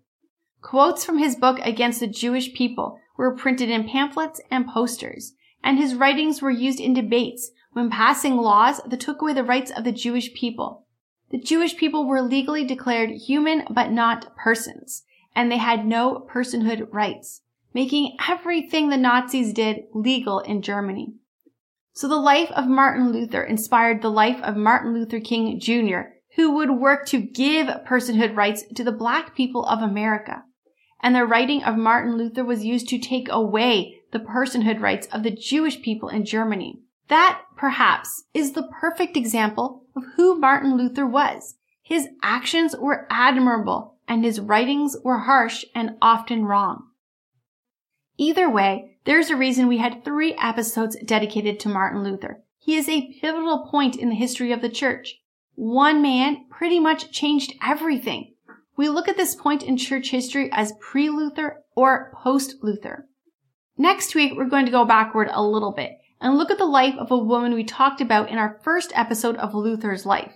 Quotes 0.61 1.03
from 1.03 1.17
his 1.17 1.35
book 1.35 1.59
against 1.61 1.99
the 1.99 2.07
Jewish 2.07 2.53
people 2.53 2.97
were 3.17 3.35
printed 3.35 3.69
in 3.69 3.89
pamphlets 3.89 4.39
and 4.49 4.69
posters, 4.69 5.33
and 5.65 5.77
his 5.77 5.95
writings 5.95 6.41
were 6.41 6.49
used 6.49 6.79
in 6.79 6.93
debates 6.93 7.51
when 7.73 7.89
passing 7.89 8.37
laws 8.37 8.79
that 8.87 9.01
took 9.01 9.21
away 9.21 9.33
the 9.33 9.43
rights 9.43 9.69
of 9.69 9.83
the 9.83 9.91
Jewish 9.91 10.33
people. 10.33 10.85
The 11.31 11.37
Jewish 11.37 11.75
people 11.75 12.07
were 12.07 12.21
legally 12.21 12.63
declared 12.63 13.09
human 13.09 13.65
but 13.69 13.91
not 13.91 14.33
persons, 14.37 15.03
and 15.35 15.51
they 15.51 15.57
had 15.57 15.85
no 15.85 16.25
personhood 16.33 16.87
rights, 16.93 17.41
making 17.73 18.15
everything 18.29 18.87
the 18.87 18.95
Nazis 18.95 19.51
did 19.51 19.87
legal 19.93 20.39
in 20.39 20.61
Germany. 20.61 21.15
So 21.97 22.07
the 22.07 22.15
life 22.15 22.51
of 22.51 22.67
Martin 22.67 23.11
Luther 23.11 23.41
inspired 23.41 24.03
the 24.03 24.11
life 24.11 24.39
of 24.43 24.55
Martin 24.55 24.93
Luther 24.93 25.19
King 25.19 25.59
Jr., 25.59 26.11
who 26.35 26.51
would 26.51 26.69
work 26.69 27.07
to 27.07 27.19
give 27.19 27.65
personhood 27.87 28.35
rights 28.35 28.63
to 28.75 28.83
the 28.83 28.91
black 28.91 29.35
people 29.35 29.65
of 29.65 29.81
America. 29.81 30.43
And 31.01 31.15
the 31.15 31.25
writing 31.25 31.63
of 31.63 31.75
Martin 31.75 32.15
Luther 32.15 32.45
was 32.45 32.63
used 32.63 32.87
to 32.89 32.99
take 32.99 33.29
away 33.31 33.95
the 34.11 34.19
personhood 34.19 34.79
rights 34.79 35.07
of 35.11 35.23
the 35.23 35.31
Jewish 35.31 35.81
people 35.81 36.07
in 36.07 36.23
Germany. 36.23 36.81
That, 37.07 37.41
perhaps, 37.55 38.25
is 38.31 38.51
the 38.51 38.69
perfect 38.79 39.17
example 39.17 39.81
of 39.95 40.03
who 40.17 40.39
Martin 40.39 40.77
Luther 40.77 41.07
was. 41.07 41.55
His 41.81 42.09
actions 42.21 42.75
were 42.77 43.07
admirable 43.09 43.97
and 44.07 44.23
his 44.23 44.39
writings 44.39 44.95
were 45.03 45.21
harsh 45.21 45.65
and 45.73 45.97
often 45.99 46.45
wrong. 46.45 46.89
Either 48.19 48.47
way, 48.47 48.96
there's 49.07 49.29
a 49.29 49.37
reason 49.37 49.67
we 49.67 49.77
had 49.77 50.03
three 50.03 50.35
episodes 50.35 50.97
dedicated 51.03 51.61
to 51.61 51.69
Martin 51.69 52.03
Luther. 52.03 52.43
He 52.59 52.75
is 52.75 52.89
a 52.89 53.17
pivotal 53.21 53.65
point 53.71 53.95
in 53.95 54.09
the 54.09 54.15
history 54.15 54.51
of 54.51 54.61
the 54.61 54.69
church. 54.69 55.15
One 55.55 56.01
man 56.01 56.45
pretty 56.49 56.77
much 56.81 57.09
changed 57.09 57.53
everything. 57.65 58.33
We 58.75 58.89
look 58.89 59.07
at 59.07 59.15
this 59.15 59.33
point 59.33 59.63
in 59.63 59.77
church 59.77 60.09
history 60.09 60.49
as 60.51 60.73
pre-Luther 60.81 61.63
or 61.73 62.11
post-Luther. 62.21 63.07
Next 63.77 64.13
week, 64.13 64.33
we're 64.35 64.49
going 64.49 64.65
to 64.65 64.71
go 64.71 64.83
backward 64.83 65.29
a 65.31 65.41
little 65.41 65.71
bit 65.71 65.93
and 66.19 66.37
look 66.37 66.51
at 66.51 66.57
the 66.57 66.65
life 66.65 66.95
of 66.99 67.09
a 67.09 67.17
woman 67.17 67.53
we 67.53 67.63
talked 67.63 68.01
about 68.01 68.29
in 68.29 68.37
our 68.37 68.59
first 68.61 68.91
episode 68.93 69.37
of 69.37 69.55
Luther's 69.55 70.05
life. 70.05 70.33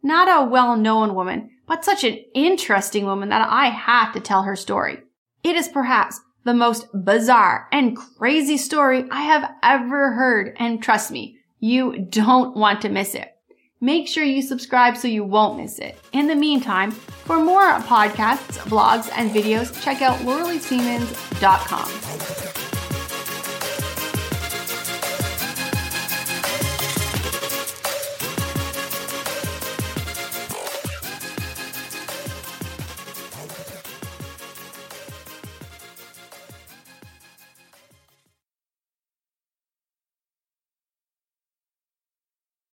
Not 0.00 0.28
a 0.28 0.48
well-known 0.48 1.16
woman, 1.16 1.50
but 1.66 1.84
such 1.84 2.04
an 2.04 2.18
interesting 2.36 3.04
woman 3.04 3.30
that 3.30 3.48
I 3.50 3.66
have 3.70 4.12
to 4.12 4.20
tell 4.20 4.44
her 4.44 4.54
story. 4.54 5.00
It 5.42 5.56
is 5.56 5.66
perhaps 5.66 6.20
the 6.44 6.54
most 6.54 6.86
bizarre 7.04 7.68
and 7.72 7.96
crazy 7.96 8.56
story 8.56 9.04
I 9.10 9.22
have 9.22 9.50
ever 9.62 10.12
heard. 10.12 10.56
And 10.58 10.82
trust 10.82 11.10
me, 11.10 11.38
you 11.60 12.06
don't 12.10 12.56
want 12.56 12.80
to 12.82 12.88
miss 12.88 13.14
it. 13.14 13.28
Make 13.80 14.06
sure 14.06 14.24
you 14.24 14.42
subscribe 14.42 14.96
so 14.96 15.08
you 15.08 15.24
won't 15.24 15.58
miss 15.58 15.80
it. 15.80 15.98
In 16.12 16.28
the 16.28 16.36
meantime, 16.36 16.92
for 16.92 17.42
more 17.42 17.72
podcasts, 17.80 18.58
blogs, 18.68 19.10
and 19.16 19.30
videos, 19.30 19.82
check 19.82 20.02
out 20.02 20.18
laurelsysiemens.com. 20.20 22.51